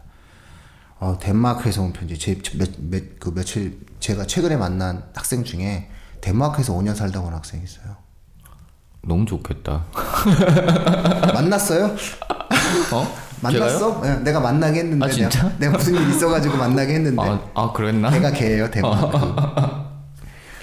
어, 0.98 1.18
덴마크에서 1.18 1.82
온 1.82 1.92
편지. 1.92 2.16
제, 2.18 2.40
몇, 2.56 2.70
몇, 2.78 3.18
그 3.18 3.34
며칠 3.34 3.80
제가 3.98 4.26
최근에 4.26 4.56
만난 4.56 5.04
학생 5.14 5.42
중에 5.42 5.90
덴마크에서 6.20 6.72
5년 6.74 6.94
살다 6.94 7.20
온 7.20 7.34
학생이 7.34 7.64
있어요. 7.64 7.96
너무 9.02 9.26
좋겠다. 9.26 9.84
만났어요? 11.34 11.86
어? 12.94 13.31
만났어? 13.42 14.00
예, 14.04 14.14
내가 14.22 14.40
만나게 14.40 14.80
했는데 14.80 15.04
아? 15.04 15.08
내가, 15.08 15.52
내가 15.58 15.76
무슨 15.76 15.94
일 15.94 16.08
있어가지고 16.10 16.56
만나게 16.56 16.94
했는데 16.94 17.20
아, 17.22 17.40
아 17.54 17.72
그랬나? 17.72 18.10
걔가 18.10 18.30
걔예요 18.30 18.70
덴마크. 18.70 19.18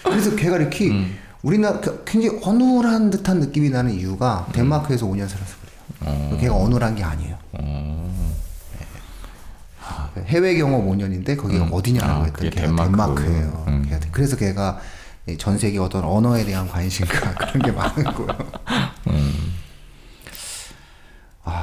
그래서 0.04 0.36
걔가 0.36 0.58
이렇게 0.58 0.90
음. 0.90 1.16
우리나라 1.42 1.80
그- 1.80 2.04
굉장히 2.06 2.40
어눌한 2.44 3.10
듯한 3.12 3.40
느낌이 3.40 3.70
나는 3.70 3.94
이유가 3.94 4.46
음. 4.48 4.52
덴마크에서 4.54 5.06
5년 5.06 5.28
살아서 5.28 5.56
그래요. 6.00 6.38
걔가 6.40 6.56
어눌한 6.56 6.96
게 6.96 7.04
아니에요. 7.04 7.36
어. 7.54 8.34
네. 10.16 10.24
해외 10.28 10.56
경험 10.58 10.88
5년인데 10.90 11.38
거기가 11.38 11.66
어디냐라고 11.66 12.22
아, 12.22 12.26
했더니 12.26 12.50
걔가 12.50 12.68
덴마크. 12.68 12.90
덴마크예요. 12.92 13.64
음. 13.68 14.00
그래서 14.12 14.36
걔가 14.38 14.80
이전 15.28 15.58
세계 15.58 15.78
어떤 15.80 16.04
언어에 16.04 16.44
대한 16.46 16.68
관심과 16.68 17.34
그런 17.36 17.60
게 17.62 17.72
많은 17.72 18.04
거예요. 18.06 18.38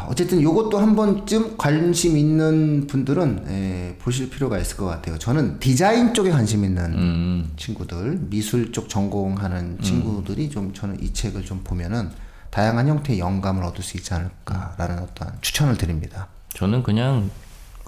아, 0.07 0.11
어쨌든 0.11 0.41
요것도 0.41 0.79
한 0.79 0.95
번쯤 0.95 1.57
관심 1.57 2.17
있는 2.17 2.87
분들은 2.87 3.45
예, 3.49 3.97
보실 3.99 4.31
필요가 4.31 4.59
있을 4.59 4.77
것 4.77 4.87
같아요. 4.87 5.19
저는 5.19 5.59
디자인 5.59 6.15
쪽에 6.15 6.31
관심 6.31 6.65
있는 6.65 6.85
음. 6.95 7.53
친구들, 7.57 8.19
미술 8.31 8.73
쪽 8.73 8.89
전공하는 8.89 9.79
친구들이 9.83 10.49
좀 10.51 10.73
저는 10.73 11.03
이 11.03 11.13
책을 11.13 11.45
좀 11.45 11.61
보면은 11.65 12.11
다양한 12.51 12.89
형태의 12.89 13.19
영감을 13.19 13.65
얻을 13.65 13.83
수 13.83 13.97
있지 13.97 14.15
않을까라는 14.15 15.01
어떤 15.01 15.33
추천을 15.41 15.77
드립니다. 15.77 16.29
저는 16.55 16.83
그냥 16.83 17.31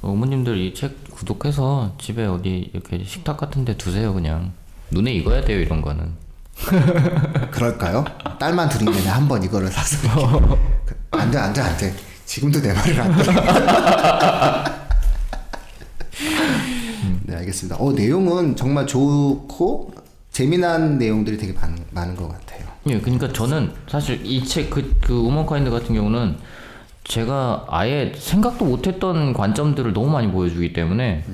어머님들 0.02 0.58
이 0.58 0.74
책 0.74 1.10
구독해서 1.10 1.94
집에 1.98 2.24
어디 2.26 2.70
이렇게 2.72 3.02
식탁 3.04 3.36
같은 3.36 3.64
데 3.64 3.76
두세요 3.76 4.14
그냥 4.14 4.52
눈에 4.92 5.12
익어야 5.14 5.44
돼요 5.44 5.58
이런 5.58 5.82
거는 5.82 6.12
그럴까요? 7.50 8.04
딸만 8.38 8.68
둘인데 8.68 9.08
한번 9.08 9.42
이거를 9.42 9.68
사서 9.72 10.30
그, 10.84 10.94
안 11.12 11.30
돼, 11.30 11.38
안 11.38 11.52
돼, 11.52 11.60
안 11.60 11.76
돼. 11.78 11.92
지금도 12.28 12.60
내 12.60 12.74
말을 12.74 13.00
안 13.00 13.16
들어. 13.16 13.32
네, 17.24 17.36
알겠습니다. 17.36 17.76
어, 17.80 17.92
내용은 17.92 18.54
정말 18.54 18.86
좋고 18.86 19.94
재미난 20.30 20.98
내용들이 20.98 21.38
되게 21.38 21.54
많, 21.54 21.74
많은 21.90 22.14
것 22.14 22.28
같아요. 22.28 22.68
예 22.86 23.00
그러니까 23.00 23.32
저는 23.32 23.72
사실 23.88 24.20
이 24.24 24.44
책그 24.44 24.96
그 25.00 25.14
우먼카인드 25.14 25.70
같은 25.70 25.94
경우는 25.94 26.36
제가 27.04 27.64
아예 27.68 28.12
생각도 28.14 28.66
못했던 28.66 29.32
관점들을 29.32 29.94
너무 29.94 30.10
많이 30.10 30.30
보여주기 30.30 30.74
때문에 30.74 31.24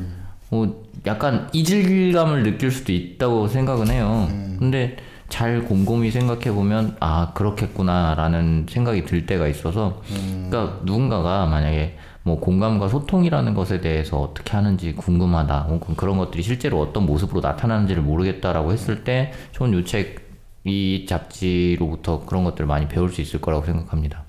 뭐 0.49 0.85
약간 1.07 1.49
이질감을 1.53 2.45
느낄 2.45 2.71
수도 2.71 2.93
있다고 2.93 3.49
생각은 3.49 3.91
해요. 3.91 4.29
근데 4.61 4.97
잘 5.35 5.65
곰곰이 5.65 6.13
생각해 6.13 6.53
보면 6.53 6.97
아 7.01 7.33
그렇겠구나라는 7.35 8.67
생각이 8.71 9.05
들 9.05 9.27
때가 9.27 9.49
있어서 9.49 10.01
그러니까 10.49 10.79
누군가가 10.85 11.47
만약에 11.47 11.99
뭐 12.23 12.39
공감과 12.39 12.87
소통이라는 12.87 13.53
것에 13.53 13.81
대해서 13.81 14.21
어떻게 14.21 14.53
하는지 14.53 14.95
궁금하다 14.95 15.63
혹은 15.63 15.97
그런 15.97 16.19
것들이 16.19 16.45
실제로 16.45 16.81
어떤 16.81 17.05
모습으로 17.05 17.41
나타나는지를 17.41 18.01
모르겠다라고 18.01 18.73
했을 18.73 19.03
때 19.03 19.33
저는 19.51 19.81
이책이 19.81 21.07
잡지로부터 21.09 22.25
그런 22.27 22.45
것들을 22.45 22.69
많이 22.69 22.87
배울 22.87 23.13
수 23.13 23.21
있을 23.21 23.41
거라고 23.41 23.67
생각합니다. 23.67 24.23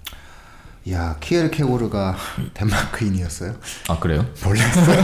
야, 0.90 1.18
키에르케고르가 1.20 2.16
덴마크인이었어요? 2.56 3.54
아 3.90 4.00
그래요? 4.00 4.26
몰랐어요. 4.44 5.02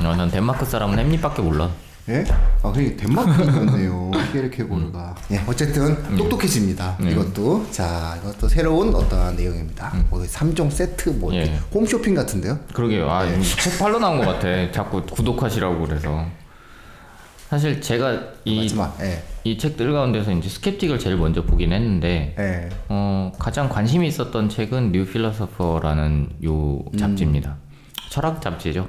아, 0.00 0.04
난 0.18 0.30
덴마크 0.30 0.66
사람은 0.66 0.98
햄릿밖에 0.98 1.40
몰라. 1.40 1.70
예? 2.10 2.22
아, 2.62 2.70
그게 2.70 2.94
덴마크인이었네요. 2.96 4.10
키에르케고르가. 4.30 5.14
예, 5.30 5.40
어쨌든 5.46 6.16
똑똑해집니다. 6.16 6.98
이것도. 7.00 7.70
자, 7.70 8.18
이것도 8.22 8.46
새로운 8.48 8.94
어떠한 8.94 9.36
내용입니다. 9.36 9.92
뭐 10.10 10.20
3종 10.22 10.70
세트 10.70 11.10
뭐 11.10 11.32
예. 11.34 11.58
홈쇼핑 11.72 12.14
같은데요? 12.14 12.58
그러게요. 12.74 13.10
아, 13.10 13.24
이거 13.24 13.40
책 13.42 13.78
팔러 13.78 13.98
나온 13.98 14.18
것 14.18 14.26
같아. 14.26 14.70
자꾸 14.70 15.02
구독하시라고 15.06 15.86
그래서. 15.86 16.26
사실 17.48 17.80
제가 17.80 18.20
이. 18.44 18.68
예. 19.00 19.22
이 19.44 19.56
책들 19.58 19.92
가운데서 19.92 20.32
이제 20.32 20.48
스켑틱을 20.48 20.98
제일 20.98 21.16
먼저 21.16 21.42
보긴 21.44 21.72
했는데 21.72 22.34
예. 22.38 22.68
어, 22.88 23.32
가장 23.38 23.68
관심이 23.68 24.06
있었던 24.08 24.48
책은 24.50 24.92
뉴 24.92 25.06
필로소퍼라는 25.06 26.30
요 26.44 26.80
잡지입니다. 26.98 27.56
철학 28.10 28.40
잡지죠. 28.42 28.88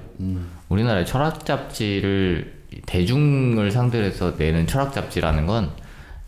우리나라의 0.70 1.06
철학 1.06 1.46
잡지를 1.46 2.55
대중을 2.86 3.72
상대로 3.72 4.06
해서 4.06 4.34
내는 4.38 4.68
철학 4.68 4.94
잡지라는 4.94 5.46
건 5.46 5.72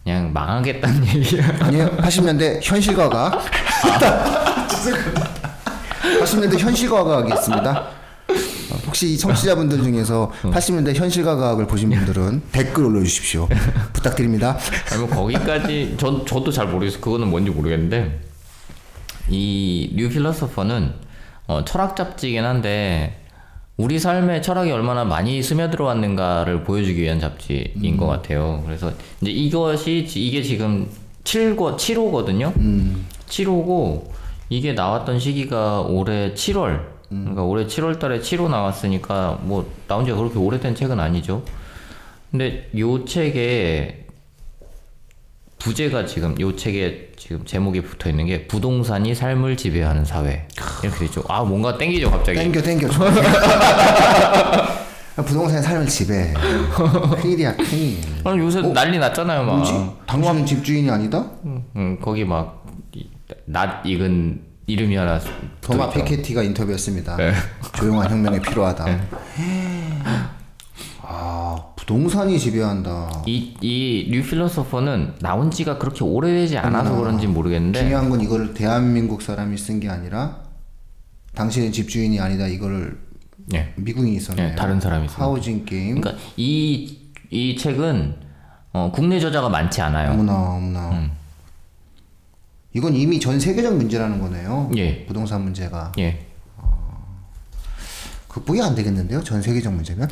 그냥 0.03 0.31
망하겠다는 0.33 1.05
얘기야. 1.15 1.55
아니요, 1.59 1.89
80년대 1.97 2.59
현실과가 2.63 3.39
80년대 6.21 6.57
현실과학이겠습니다. 6.59 7.79
어, 8.69 8.75
혹시 8.85 9.13
이 9.13 9.17
청취자분들 9.17 9.83
중에서 9.83 10.31
80년대 10.43 10.93
현실과학을 10.95 11.67
보신 11.67 11.89
분들은 11.89 12.41
댓글 12.51 12.85
올려주십시오. 12.85 13.47
부탁드립니다. 13.93 14.57
아니 14.91 15.01
뭐 15.05 15.09
거기까지 15.09 15.95
저 15.97 16.23
저도 16.25 16.51
잘 16.51 16.67
모르겠어. 16.67 16.99
그거는 16.99 17.27
뭔지 17.29 17.49
모르겠는데 17.51 18.19
이 19.29 19.91
뉴 19.95 20.09
필로소퍼는 20.09 20.93
어, 21.47 21.63
철학 21.65 21.95
잡지긴 21.95 22.43
한데 22.43 23.21
우리 23.77 23.99
삶에 23.99 24.41
철학이 24.41 24.71
얼마나 24.71 25.03
많이 25.05 25.41
스며들어 25.43 25.85
왔는가를 25.85 26.63
보여주기 26.63 27.01
위한 27.03 27.19
잡지인 27.19 27.95
것 27.97 28.07
같아요. 28.07 28.63
그래서 28.65 28.91
이제 29.21 29.29
이것이 29.31 30.05
지- 30.07 30.25
이게 30.25 30.41
지금 30.41 30.89
7권 31.23 31.77
7호거든요. 31.77 32.53
7호고 33.27 34.09
이게 34.49 34.73
나왔던 34.73 35.19
시기가 35.19 35.81
올해 35.81 36.33
7월. 36.33 36.81
그러니까 37.09 37.43
올해 37.43 37.65
7월 37.67 37.99
달에 37.99 38.19
7호 38.19 38.49
나왔으니까 38.49 39.39
뭐 39.43 39.71
나온 39.87 40.05
지가 40.05 40.17
그렇게 40.17 40.39
오래된 40.39 40.73
책은 40.73 40.99
아니죠. 40.99 41.43
근데 42.31 42.69
요 42.79 43.05
책에 43.05 44.05
부제가 45.59 46.05
지금 46.05 46.39
요 46.41 46.55
책에 46.55 47.06
지금 47.17 47.43
제목이 47.45 47.81
붙어 47.81 48.09
있는 48.09 48.25
게 48.27 48.47
부동산이 48.47 49.13
삶을 49.15 49.57
지배하는 49.57 50.05
사회 50.05 50.47
이렇게 50.83 50.99
되죠. 50.99 51.23
아 51.27 51.43
뭔가 51.43 51.77
땡기죠 51.77 52.11
갑자기. 52.11 52.37
땡겨 52.39 52.61
땡겨 52.61 52.87
부동산의 55.17 55.63
삶을 55.63 55.87
지배해 55.87 56.33
큰일이야 57.19 57.55
큰일 57.55 57.97
아니 58.23 58.37
요새 58.37 58.61
난리 58.61 58.99
났잖아요 58.99 59.43
막. 59.43 59.55
뭐지? 59.57 59.73
당신은 60.05 60.45
집주인이 60.45 60.89
아니다? 60.91 61.25
음, 61.43 61.97
거기 61.99 62.23
막낯 62.23 63.83
익은 63.83 64.41
이름이 64.67 64.95
하나 64.95 65.19
도마. 65.61 65.89
피케티가 65.89 66.43
인터뷰했습니다. 66.43 67.15
네. 67.17 67.33
조용한 67.77 68.11
혁명이 68.11 68.39
필요하다. 68.41 68.85
아 71.09 71.55
부동산이 71.77 72.37
지배한다. 72.37 73.23
이, 73.25 73.55
이 73.61 74.09
뉴필로소퍼는 74.11 75.15
나온 75.21 75.49
지가 75.51 75.77
그렇게 75.77 76.03
오래되지 76.03 76.57
않아서 76.57 76.97
그런지 76.97 77.27
모르겠는데 77.27 77.79
중요한 77.79 78.09
건 78.09 78.19
이걸 78.19 78.53
대한민국 78.53 79.21
사람이 79.21 79.57
쓴 79.57 79.79
게 79.79 79.87
아니라 79.89 80.41
당신의 81.33 81.71
집주인이 81.71 82.19
아니다 82.19 82.47
이거를 82.47 82.99
예. 83.53 83.73
미국인이 83.77 84.19
썼네요. 84.19 84.49
네, 84.49 84.55
다른 84.55 84.81
사람이 84.81 85.07
썼네요. 85.07 85.29
하우징 85.29 85.63
게임. 85.63 86.01
그러니까 86.01 86.21
이, 86.35 86.97
이 87.29 87.55
책은 87.55 88.15
어, 88.73 88.91
국내 88.93 89.19
저자가 89.21 89.47
많지 89.47 89.79
않아요. 89.81 90.11
어머나 90.11 90.33
어머나. 90.33 90.89
음. 90.91 91.11
이건 92.73 92.95
이미 92.95 93.17
전 93.19 93.39
세계적 93.39 93.77
문제라는 93.77 94.19
거네요. 94.19 94.69
예. 94.75 95.05
부동산 95.05 95.43
문제가. 95.43 95.93
예. 95.99 96.26
극복이 98.37 98.61
안 98.61 98.75
되겠는데요? 98.75 99.23
전 99.23 99.41
세계적 99.41 99.73
문제면? 99.73 100.07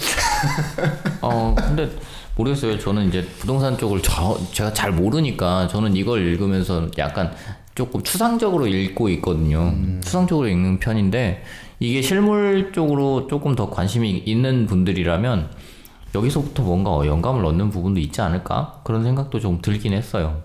어, 1.22 1.54
근데 1.56 1.90
모르겠어요. 2.36 2.80
저는 2.80 3.08
이제 3.08 3.24
부동산 3.40 3.78
쪽을 3.78 4.02
저, 4.02 4.38
제가 4.52 4.74
잘 4.74 4.92
모르니까 4.92 5.68
저는 5.68 5.96
이걸 5.96 6.26
읽으면서 6.26 6.90
약간 6.98 7.32
조금 7.76 8.02
추상적으로 8.02 8.68
읽고 8.68 9.10
있거든요. 9.10 9.74
음. 9.76 10.02
추상적으로 10.04 10.48
읽는 10.48 10.80
편인데 10.80 11.44
이게 11.80 12.02
실물 12.02 12.72
쪽으로 12.74 13.28
조금 13.28 13.56
더 13.56 13.70
관심이 13.70 14.24
있는 14.26 14.66
분들이라면 14.66 15.52
여기서부터 16.16 16.64
뭔가 16.64 17.06
영감을 17.06 17.46
얻는 17.46 17.70
부분도 17.70 18.00
있지 18.00 18.22
않을까? 18.22 18.82
그런 18.84 19.04
생각도 19.04 19.40
좀 19.40 19.60
들긴 19.62 19.94
했어요. 19.94 20.42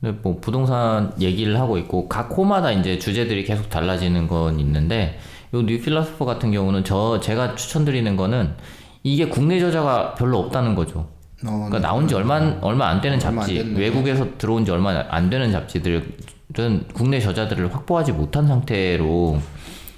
근데 0.00 0.18
뭐 0.22 0.38
부동산 0.40 1.12
얘기를 1.20 1.58
하고 1.58 1.78
있고 1.78 2.08
각 2.08 2.36
호마다 2.36 2.72
이제 2.72 2.98
주제들이 2.98 3.44
계속 3.44 3.70
달라지는 3.70 4.28
건 4.28 4.60
있는데 4.60 5.18
요 5.54 5.62
뉴필로소퍼 5.62 6.24
같은 6.24 6.50
경우는 6.52 6.84
저 6.84 7.20
제가 7.20 7.54
추천드리는 7.54 8.16
거는 8.16 8.54
이게 9.02 9.26
국내 9.28 9.58
저자가 9.60 10.14
별로 10.14 10.38
없다는 10.40 10.74
거죠. 10.74 11.00
어, 11.46 11.66
그러니까 11.68 11.78
나온 11.78 12.08
지 12.08 12.14
얼마 12.14 12.56
얼마 12.60 12.88
안 12.88 13.00
되는 13.00 13.14
안 13.16 13.20
잡지 13.20 13.54
됐네. 13.54 13.78
외국에서 13.78 14.26
들어온 14.38 14.64
지 14.64 14.70
얼마 14.72 15.04
안 15.08 15.30
되는 15.30 15.50
잡지들은 15.52 16.84
국내 16.92 17.20
저자들을 17.20 17.72
확보하지 17.72 18.12
못한 18.12 18.46
상태로 18.46 19.38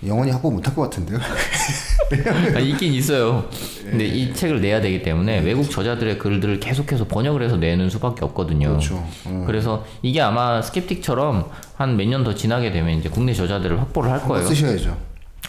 영원히 0.06 0.30
확보 0.30 0.50
못할 0.50 0.74
것 0.74 0.82
같은데요? 0.82 1.18
아, 2.54 2.58
있긴 2.58 2.92
있어요. 2.94 3.48
근데 3.82 4.04
이 4.06 4.32
책을 4.34 4.60
내야 4.60 4.80
되기 4.80 5.02
때문에 5.02 5.40
외국 5.40 5.70
저자들의 5.70 6.18
글들을 6.18 6.58
계속해서 6.60 7.06
번역을 7.06 7.42
해서 7.42 7.56
내는 7.56 7.88
수밖에 7.90 8.24
없거든요. 8.24 8.68
그렇죠. 8.68 8.96
어. 9.26 9.44
그래서 9.46 9.84
이게 10.02 10.20
아마 10.20 10.60
스켑틱처럼 10.62 11.48
한 11.76 11.96
몇 11.96 12.08
년 12.08 12.24
더 12.24 12.34
지나게 12.34 12.70
되면 12.72 12.98
이제 12.98 13.08
국내 13.08 13.32
저자들을 13.32 13.78
확보를 13.80 14.10
할 14.10 14.20
거예요. 14.22 14.46
쓰셔야죠. 14.46 14.96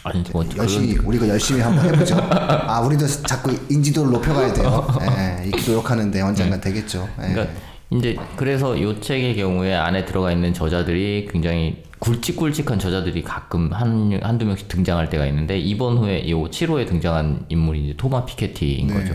아니 0.03 0.23
뭐 0.31 0.43
열심히 0.57 0.97
우리가 0.97 1.27
열심히 1.27 1.61
한번 1.61 1.85
해보죠. 1.85 2.17
아 2.19 2.81
우리도 2.81 3.05
자꾸 3.07 3.55
인지도를 3.69 4.11
높여가야 4.11 4.53
돼요. 4.53 4.87
예, 5.17 5.45
이렇게 5.45 5.71
노력하는데 5.71 6.21
언젠가 6.21 6.59
되겠죠. 6.59 7.07
예. 7.21 7.33
그러니까 7.33 7.53
이제 7.91 8.17
그래서 8.35 8.75
이 8.75 9.01
책의 9.01 9.35
경우에 9.35 9.75
안에 9.75 10.05
들어가 10.05 10.31
있는 10.31 10.53
저자들이 10.53 11.27
굉장히 11.31 11.83
굵직굵직한 11.99 12.79
저자들이 12.79 13.21
가끔 13.21 13.71
한 13.73 14.19
한두 14.23 14.45
명씩 14.45 14.67
등장할 14.67 15.09
때가 15.09 15.27
있는데 15.27 15.59
이번 15.59 15.97
후에 15.97 16.19
이 16.19 16.33
7호에 16.33 16.87
등장한 16.87 17.45
인물이 17.49 17.85
이제 17.85 17.93
토마 17.95 18.25
피케티인 18.25 18.87
네. 18.87 18.93
거죠. 18.93 19.13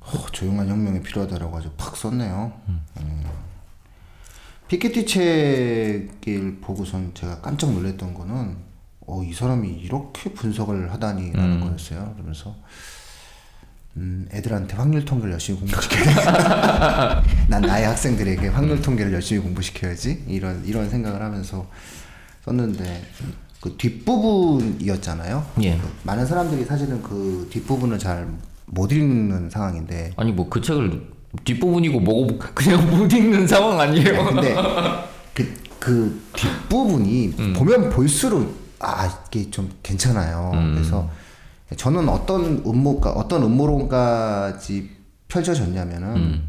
어, 0.00 0.26
조용한 0.32 0.68
혁명이 0.68 1.02
필요하다라고 1.02 1.56
아주 1.56 1.70
팍 1.76 1.96
썼네요. 1.96 2.52
음. 2.68 2.80
피케티 4.70 5.04
책을 5.04 6.58
보고선 6.60 7.10
제가 7.12 7.40
깜짝 7.40 7.72
놀랐던 7.72 8.14
거는 8.14 8.56
어, 9.00 9.20
이 9.24 9.32
사람이 9.32 9.68
이렇게 9.68 10.32
분석을 10.32 10.92
하다니라는 10.92 11.60
거였어요. 11.60 12.12
그러면서 12.14 12.54
음, 13.96 14.28
애들한테 14.32 14.76
확률 14.76 15.04
통계를 15.04 15.32
열심히 15.32 15.58
공부시켜야 15.58 17.20
난 17.50 17.62
나의 17.62 17.86
학생들에게 17.86 18.46
확률 18.46 18.80
통계를 18.80 19.12
열심히 19.12 19.42
공부시켜야지 19.42 20.22
이런 20.28 20.64
이런 20.64 20.88
생각을 20.88 21.20
하면서 21.20 21.66
썼는데 22.44 23.02
그 23.60 23.76
뒷부분이었잖아요. 23.76 25.46
예. 25.62 25.78
그 25.78 25.92
많은 26.04 26.24
사람들이 26.24 26.64
사실은 26.64 27.02
그 27.02 27.48
뒷부분을 27.50 27.98
잘 27.98 28.38
못 28.72 28.92
읽는 28.92 29.50
상황인데 29.50 30.12
아니 30.16 30.32
뭐 30.32 30.48
그 30.48 30.60
책을 30.60 31.10
뒷부분이고 31.44 32.00
뭐고 32.00 32.38
그냥 32.54 32.88
못 32.90 33.12
읽는 33.12 33.46
상황 33.46 33.80
아니에요? 33.80 34.24
근데 34.26 34.54
그, 35.34 35.54
그 35.78 36.22
뒷부분이 36.34 37.34
음. 37.38 37.52
보면 37.54 37.90
볼수록 37.90 38.54
아 38.80 39.24
이게 39.28 39.50
좀 39.50 39.70
괜찮아요. 39.82 40.50
음. 40.54 40.74
그래서 40.74 41.08
저는 41.76 42.08
어떤 42.08 42.62
음모가 42.66 43.10
어떤 43.12 43.42
음모론까지 43.44 44.90
펼쳐졌냐면은 45.28 46.16
음. 46.16 46.48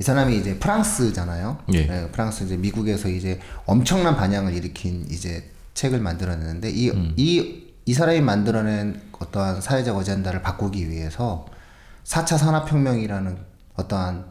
이 0.00 0.04
사람이 0.04 0.36
이제 0.36 0.56
프랑스잖아요. 0.58 1.58
예. 1.72 1.86
네, 1.86 2.08
프랑스 2.12 2.44
이제 2.44 2.56
미국에서 2.56 3.08
이제 3.08 3.40
엄청난 3.66 4.16
반향을 4.16 4.54
일으킨 4.54 5.04
이제 5.10 5.50
책을 5.74 5.98
만들어냈는데 5.98 6.70
이이이 6.70 6.92
음. 7.88 7.92
사람이 7.92 8.20
만들어낸 8.20 9.00
어떠한 9.18 9.60
사회적 9.60 9.96
어젠다를 9.96 10.42
바꾸기 10.42 10.88
위해서 10.88 11.46
4차 12.08 12.38
산업혁명이라는 12.38 13.38
어떠한 13.76 14.24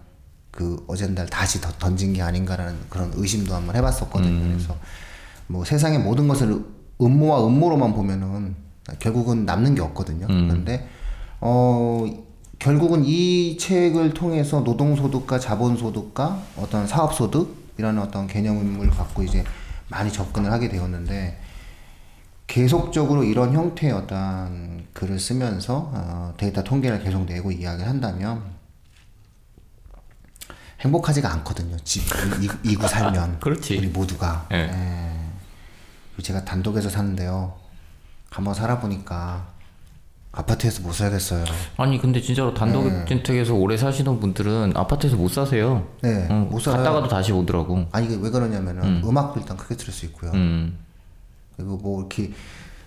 그 0.50 0.84
어젠다를 0.88 1.30
다시 1.30 1.62
더 1.62 1.72
던진 1.74 2.14
게 2.14 2.24
아닌가라는 2.24 2.76
그런 2.90 3.12
의심도 3.16 3.54
한번 3.54 3.76
해봤었거든요. 3.76 4.48
그래서 4.48 4.76
뭐 5.46 5.64
세상의 5.64 6.00
모든 6.00 6.28
것을 6.28 6.66
음모와 7.00 7.46
음모로만 7.46 7.94
보면은 7.94 8.56
결국은 9.00 9.46
남는 9.46 9.76
게 9.76 9.82
없거든요. 9.82 10.26
그런데 10.26 10.90
어 11.40 12.06
결국은 12.58 13.04
이 13.06 13.58
책을 13.60 14.16
통해서 14.16 14.62
노동소득과 14.62 15.38
자본소득과 15.38 16.42
어떤 16.58 16.88
사업소득이라는 16.88 18.02
어떤 18.02 18.26
개념을 18.26 18.90
갖고 18.90 19.22
이제 19.22 19.44
많이 19.90 20.12
접근을 20.12 20.52
하게 20.52 20.68
되었는데 20.68 21.40
계속적으로 22.48 23.24
이런 23.24 23.54
형태의 23.54 23.94
어떤 23.94 24.88
글을 24.94 25.20
쓰면서 25.20 25.92
어, 25.94 26.34
데이터 26.38 26.64
통계를 26.64 27.04
계속 27.04 27.26
내고 27.26 27.52
이야기를 27.52 27.88
한다면 27.88 28.42
행복하지가 30.80 31.32
않거든요. 31.34 31.76
집 31.84 32.04
이, 32.42 32.50
이구 32.72 32.88
살면 32.88 33.40
그렇지. 33.42 33.78
우리 33.78 33.88
모두가. 33.88 34.48
예. 34.54 34.58
예. 34.58 36.22
제가 36.22 36.46
단독에서 36.46 36.90
사는데요. 36.90 37.54
한번 38.30 38.54
살아보니까 38.54 39.48
아파트에서 40.32 40.82
못 40.82 40.94
살겠어요. 40.94 41.46
아니 41.78 42.00
근데 42.00 42.22
진짜로 42.22 42.54
단독주택에서 42.54 43.56
오래 43.56 43.76
사시는 43.76 44.20
분들은 44.20 44.74
아파트에서 44.76 45.16
못 45.16 45.30
사세요. 45.30 45.88
네, 46.02 46.28
응, 46.30 46.50
못 46.50 46.60
살아요. 46.60 46.84
갔다가도 46.84 47.08
다시 47.08 47.32
오더라고. 47.32 47.88
아니 47.92 48.06
이게 48.06 48.18
왜 48.22 48.30
그러냐면은 48.30 49.04
음. 49.04 49.18
악도 49.18 49.40
일단 49.40 49.58
크게 49.58 49.76
틀을 49.76 49.94
수 49.94 50.06
있고요. 50.06 50.32
음. 50.32 50.78
그리고 51.58 51.78
뭐 51.78 52.00
이렇게 52.00 52.32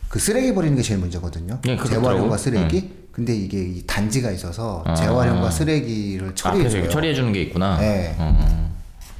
그 0.08 0.18
쓰레기 0.18 0.54
버리는 0.54 0.74
게 0.76 0.82
제일 0.82 1.00
문제거든요. 1.00 1.58
네. 1.62 1.76
재활용과 1.76 2.36
쓰레기. 2.36 3.00
근데 3.12 3.34
이게 3.34 3.58
이 3.60 3.84
단지가 3.86 4.30
있어서 4.30 4.84
아. 4.86 4.94
재활용과 4.94 5.50
쓰레기를 5.50 6.34
처리해 6.34 6.68
줘요. 6.68 6.78
이렇게 6.80 6.92
처리해 6.94 7.14
주는 7.14 7.32
게 7.32 7.42
있구나. 7.42 7.78
네. 7.78 8.14
어, 8.18 8.72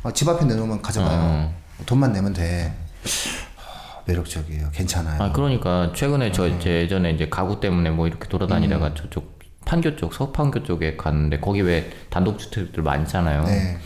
어, 0.05 0.13
집 0.13 0.29
앞에 0.29 0.45
내놓으면 0.47 0.81
가져가요. 0.81 1.19
어. 1.21 1.55
돈만 1.87 2.13
내면 2.13 2.33
돼. 2.33 2.73
하, 3.57 4.03
매력적이에요. 4.07 4.71
괜찮아요. 4.73 5.21
아 5.23 5.33
그러니까 5.33 5.93
최근에 5.95 6.33
저 6.33 6.47
음. 6.47 6.61
제 6.61 6.83
예전에 6.83 7.11
이제 7.11 7.29
가구 7.29 7.61
때문에 7.61 7.91
뭐 7.91 8.07
이렇게 8.07 8.29
돌아다니다가 8.29 8.95
저쪽 8.95 9.41
판교 9.65 9.97
쪽 9.97 10.15
서판교 10.15 10.63
쪽에 10.63 10.97
갔는데 10.97 11.41
거기 11.41 11.61
왜 11.61 11.91
단독주택들 12.11 12.83
많잖아요. 12.83 13.45
네. 13.45 13.79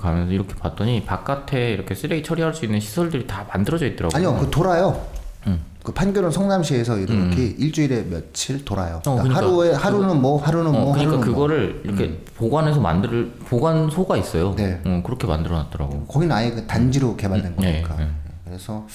가면서 0.00 0.32
이렇게 0.32 0.54
봤더니 0.54 1.04
바깥에 1.04 1.72
이렇게 1.72 1.94
쓰레기 1.94 2.22
처리할 2.22 2.54
수 2.54 2.64
있는 2.64 2.80
시설들이 2.80 3.26
다 3.26 3.46
만들어져 3.52 3.86
있더라고요. 3.86 4.16
아니요, 4.16 4.40
그 4.40 4.50
돌아요. 4.50 5.06
음. 5.46 5.60
그 5.82 5.92
판교는 5.92 6.30
성남시에서 6.30 6.96
이렇게 6.98 7.44
일주일에 7.44 8.04
며칠 8.04 8.64
돌아요. 8.64 8.96
어, 9.06 9.16
그러니까 9.16 9.22
그러니까 9.22 9.46
하루에 9.46 9.72
하루는 9.74 10.22
뭐, 10.22 10.42
하루는 10.42 10.66
어, 10.68 10.72
뭐, 10.72 10.92
그러니까 10.92 11.00
하루는 11.00 11.16
뭐. 11.18 11.34
그거를 11.34 11.82
이렇게 11.84 12.18
보관해서 12.36 12.80
만들 12.80 13.32
보관소가 13.46 14.16
있어요. 14.16 14.54
네. 14.56 14.80
어, 14.86 15.02
그렇게 15.04 15.26
만들어 15.26 15.56
놨더라고. 15.56 16.06
거기는 16.06 16.34
아예 16.34 16.50
그 16.50 16.66
단지로 16.66 17.16
개발된 17.16 17.52
음, 17.52 17.56
네, 17.58 17.82
거니까. 17.82 17.96
네. 17.96 18.08
그래서 18.46 18.86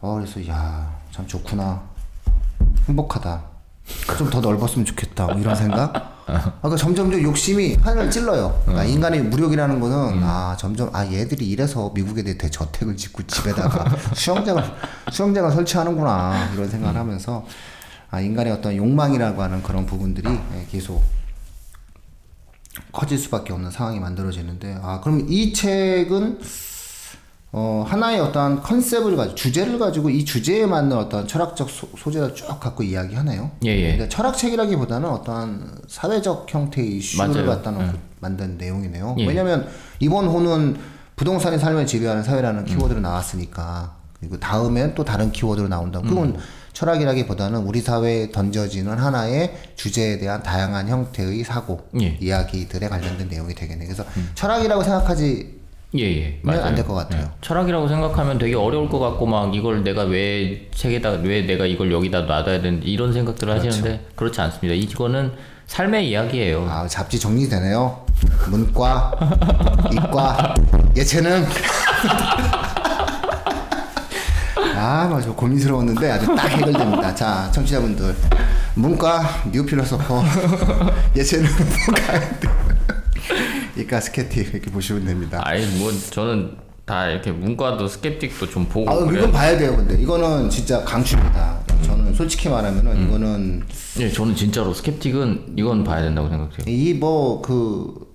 어 0.00 0.14
그래서 0.14 0.46
야 0.48 0.96
참 1.16 1.26
좋구나 1.26 1.80
행복하다 2.86 3.42
좀 4.18 4.30
더 4.30 4.40
넓었으면 4.42 4.84
좋겠다 4.84 5.26
뭐 5.26 5.38
이런 5.38 5.54
생각 5.54 6.15
그러니까 6.26 6.76
점점점 6.76 7.22
욕심이 7.22 7.74
하늘을 7.74 8.10
찔러요. 8.10 8.60
그러니까 8.64 8.84
인간의 8.84 9.22
무력이라는 9.24 9.78
거는 9.78 10.22
아 10.24 10.56
점점 10.58 10.90
아 10.92 11.06
얘들이 11.06 11.48
이래서 11.48 11.90
미국에 11.94 12.22
대해 12.22 12.36
저택을 12.36 12.96
짓고 12.96 13.22
집에다가 13.26 13.84
수영장을 14.14 14.62
수영장을 15.12 15.52
설치하는구나 15.52 16.52
이런 16.54 16.68
생각을 16.68 16.98
하면서 16.98 17.46
아 18.10 18.20
인간의 18.20 18.52
어떤 18.52 18.76
욕망이라고 18.76 19.40
하는 19.40 19.62
그런 19.62 19.86
부분들이 19.86 20.28
예, 20.28 20.66
계속 20.70 21.02
커질 22.92 23.18
수밖에 23.18 23.52
없는 23.52 23.70
상황이 23.70 24.00
만들어지는데 24.00 24.78
아 24.82 25.00
그럼 25.00 25.26
이 25.28 25.52
책은 25.52 26.40
어 27.58 27.86
하나의 27.88 28.20
어떠한 28.20 28.60
컨셉을 28.60 29.16
가지고 29.16 29.34
주제를 29.34 29.78
가지고 29.78 30.10
이 30.10 30.26
주제에 30.26 30.66
맞는 30.66 30.94
어떤 30.94 31.26
철학적 31.26 31.70
소, 31.70 31.88
소재를 31.96 32.34
쭉 32.34 32.60
갖고 32.60 32.82
이야기하네요. 32.82 33.50
예, 33.64 33.70
예. 33.70 33.90
근데 33.92 34.10
철학책이라기보다는 34.10 35.08
어떠한 35.08 35.78
사회적 35.88 36.52
형태의 36.52 36.98
이슈를 36.98 37.28
맞아요. 37.28 37.46
갖다 37.46 37.70
놓고 37.70 37.98
만든 38.20 38.58
내용이네요. 38.58 39.16
예. 39.20 39.26
왜냐하면 39.26 39.66
이번 40.00 40.26
호는 40.26 40.76
부동산이 41.16 41.58
삶을 41.58 41.86
지배하는 41.86 42.22
사회라는 42.22 42.66
키워드로 42.66 43.00
나왔으니까 43.00 43.94
그리고 44.20 44.38
다음엔 44.38 44.94
또 44.94 45.02
다른 45.02 45.32
키워드로 45.32 45.68
나온다. 45.68 46.02
그건 46.02 46.36
철학이라기보다는 46.74 47.60
우리 47.60 47.80
사회에 47.80 48.32
던져지는 48.32 48.98
하나의 48.98 49.56
주제에 49.76 50.18
대한 50.18 50.42
다양한 50.42 50.88
형태의 50.88 51.42
사고 51.42 51.88
예. 52.02 52.18
이야기들에 52.20 52.86
관련된 52.90 53.30
내용이 53.30 53.54
되겠네. 53.54 53.86
그래서 53.86 54.04
철학이라고 54.34 54.82
생각하지 54.82 55.55
예예 55.94 56.40
네, 56.42 56.52
안될 56.58 56.84
것 56.84 56.94
같아요. 56.94 57.30
철학이라고 57.40 57.88
생각하면 57.88 58.38
되게 58.38 58.54
어려울 58.54 58.88
것 58.88 58.98
같고 58.98 59.26
막 59.26 59.54
이걸 59.54 59.84
내가 59.84 60.02
왜 60.02 60.68
책에다 60.74 61.10
왜 61.22 61.42
내가 61.42 61.64
이걸 61.64 61.92
여기다 61.92 62.22
놔둬야 62.22 62.60
되는지 62.60 62.88
이런 62.88 63.12
생각들을 63.12 63.54
하시는데 63.54 64.06
그렇지 64.16 64.40
않습니다. 64.40 64.74
이거는 64.74 65.32
삶의 65.66 66.10
이야기예요. 66.10 66.66
아 66.68 66.86
잡지 66.86 67.18
정리되네요. 67.18 68.04
문과, 68.48 69.12
이과, 69.92 70.54
예체능. 70.96 71.44
아, 74.78 75.08
맞아 75.10 75.30
고민스러웠는데 75.30 76.10
아주 76.12 76.26
딱 76.34 76.48
해결됩니다. 76.48 77.14
자, 77.14 77.50
청취자분들, 77.52 78.14
문과 78.74 79.22
뉴 79.50 79.64
필로소퍼, 79.64 80.22
예체능 81.16 81.48
우먼카인드 81.86 82.48
이과 83.76 84.00
스켑틱 84.00 84.54
이렇게 84.54 84.70
보시면 84.70 85.04
됩니다. 85.04 85.40
아니 85.44 85.64
뭐 85.78 85.92
저는 86.10 86.56
다 86.84 87.08
이렇게 87.10 87.32
문과도 87.32 87.88
스켑틱도 87.88 88.48
좀 88.50 88.66
보고 88.66 88.90
아. 88.90 88.94
이건 89.12 89.32
봐야 89.32 89.58
돼요, 89.58 89.74
근데 89.76 90.00
이거는 90.00 90.48
진짜 90.48 90.82
강추입니다. 90.84 91.58
저는 91.82 92.14
솔직히 92.14 92.48
말하면은 92.48 93.06
이거는 93.06 93.62
예, 94.00 94.08
저는 94.10 94.34
진짜로 94.36 94.72
스kép틱은 94.72 95.54
이건 95.56 95.84
봐야 95.84 96.02
된다고 96.02 96.28
생각해요. 96.28 96.64
이 96.66 96.94
뭐 96.98 97.42
그 97.42 98.05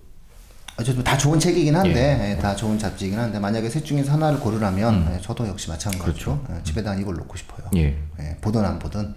어쨌든 0.81 1.03
다 1.03 1.17
좋은 1.17 1.39
책이긴 1.39 1.75
한데 1.75 2.35
예, 2.37 2.41
다 2.41 2.55
좋은 2.55 2.77
잡지이긴 2.79 3.17
한데 3.19 3.39
만약에 3.39 3.69
셋 3.69 3.85
중에서 3.85 4.13
하나를 4.13 4.39
고르라면 4.39 5.11
예, 5.15 5.21
저도 5.21 5.47
역시 5.47 5.69
마찬가지죠. 5.69 6.43
예, 6.51 6.63
집에다 6.63 6.95
이걸 6.95 7.15
놓고 7.15 7.37
싶어요. 7.37 7.67
예. 7.75 7.95
예, 8.19 8.37
보든 8.41 8.65
안 8.65 8.79
보든 8.79 9.13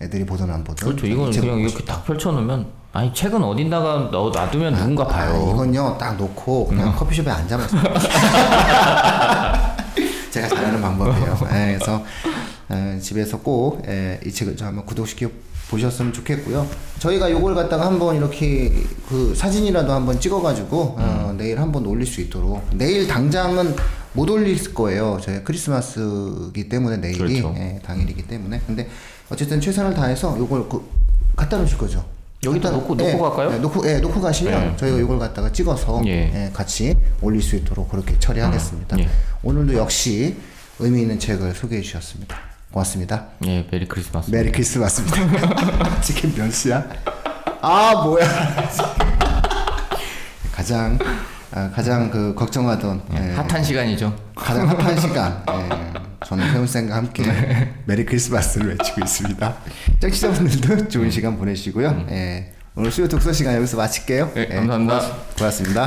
애들이 0.00 0.24
보든 0.24 0.48
안 0.50 0.62
보든 0.64 0.86
그렇죠. 0.86 1.06
이 1.06 1.10
이건 1.12 1.30
그냥 1.30 1.58
이렇게 1.58 1.76
싶다. 1.78 1.94
딱 1.96 2.04
펼쳐놓으면 2.06 2.66
아니 2.92 3.12
책은 3.12 3.42
어딘다가 3.42 4.08
넣어 4.12 4.30
놔두면 4.30 4.74
누군가 4.74 5.04
아, 5.04 5.08
봐요. 5.08 5.50
이건요 5.52 5.96
딱 5.98 6.16
놓고 6.16 6.68
그냥 6.68 6.94
커피숍에 6.94 7.28
앉아만. 7.30 7.66
제가 10.30 10.46
잘하는 10.48 10.80
방법이에요. 10.80 11.38
예, 11.52 11.76
그래서 11.78 12.04
예, 12.72 12.98
집에서 13.00 13.38
꼭 13.40 13.82
이 14.24 14.30
책을 14.30 14.56
좀 14.56 14.68
한번 14.68 14.86
구독시켜 14.86 15.28
보셨으면 15.70 16.12
좋겠고요. 16.12 16.66
저희가 16.98 17.30
요걸 17.30 17.54
갖다가 17.54 17.86
한번 17.86 18.16
이렇게 18.16 18.72
그 19.08 19.34
사진이라도 19.34 19.92
한번 19.92 20.18
찍어가지고 20.18 20.96
어, 20.98 21.34
내일 21.36 21.60
한번 21.60 21.86
올릴 21.86 22.06
수 22.06 22.20
있도록 22.20 22.62
내일 22.72 23.06
당장은 23.06 23.76
못 24.14 24.28
올릴 24.30 24.74
거예요. 24.74 25.18
저희 25.22 25.44
크리스마스기 25.44 26.68
때문에 26.68 26.96
내일이 26.96 27.18
그렇죠. 27.18 27.54
예, 27.56 27.78
당일이기 27.84 28.26
때문에 28.26 28.60
근데 28.66 28.88
어쨌든 29.30 29.60
최선을 29.60 29.94
다해서 29.94 30.36
요걸 30.38 30.68
그 30.68 30.82
갖다 31.36 31.58
놓으실 31.58 31.78
거죠. 31.78 32.04
여기다 32.44 32.70
놓고- 32.70 32.96
놓고 32.96 33.18
갈까요? 33.20 33.52
예, 33.54 33.58
놓고 33.58 33.88
예, 33.88 33.98
놓고 33.98 34.20
가시면 34.20 34.60
네. 34.70 34.76
저희가 34.76 34.98
이걸 34.98 35.18
갖다가 35.18 35.50
찍어서 35.52 36.02
예. 36.06 36.10
예, 36.46 36.50
같이 36.52 36.96
올릴 37.20 37.42
수 37.42 37.56
있도록 37.56 37.90
그렇게 37.90 38.16
처리하겠습니다. 38.18 38.98
예. 39.00 39.08
오늘도 39.42 39.74
역시 39.74 40.36
의미 40.78 41.02
있는 41.02 41.18
책을 41.18 41.54
소개해 41.54 41.82
주셨습니다. 41.82 42.36
고맙습니다. 42.72 43.26
예, 43.46 43.66
메리 43.70 43.86
크리스마스. 43.88 44.30
메리 44.30 44.52
크리스마스입니다. 44.52 46.00
지금 46.00 46.34
몇 46.36 46.50
시야? 46.52 46.84
아 47.60 47.92
뭐야? 48.04 48.26
가장 50.52 50.98
아, 51.50 51.70
가장 51.74 52.10
그 52.10 52.34
걱정하던 52.34 53.02
예, 53.14 53.32
핫한 53.34 53.64
시간이죠. 53.64 54.14
가장 54.34 54.68
핫한 54.68 55.00
시간. 55.00 55.42
예, 55.50 56.26
저는 56.26 56.52
태훈쌤과 56.52 56.94
함께 56.94 57.22
메리 57.86 58.04
크리스마스를 58.04 58.68
외치고 58.76 59.00
있습니다. 59.00 59.56
청취자분들도 60.00 60.88
좋은 60.88 61.10
시간 61.10 61.38
보내시고요. 61.38 62.06
예, 62.10 62.52
오늘 62.74 62.92
수요 62.92 63.08
독서 63.08 63.32
시간 63.32 63.54
여기서 63.56 63.76
마칠게요. 63.78 64.32
네, 64.34 64.46
감사합니다. 64.48 64.98
고맙- 65.00 65.36
고맙습니다. 65.38 65.86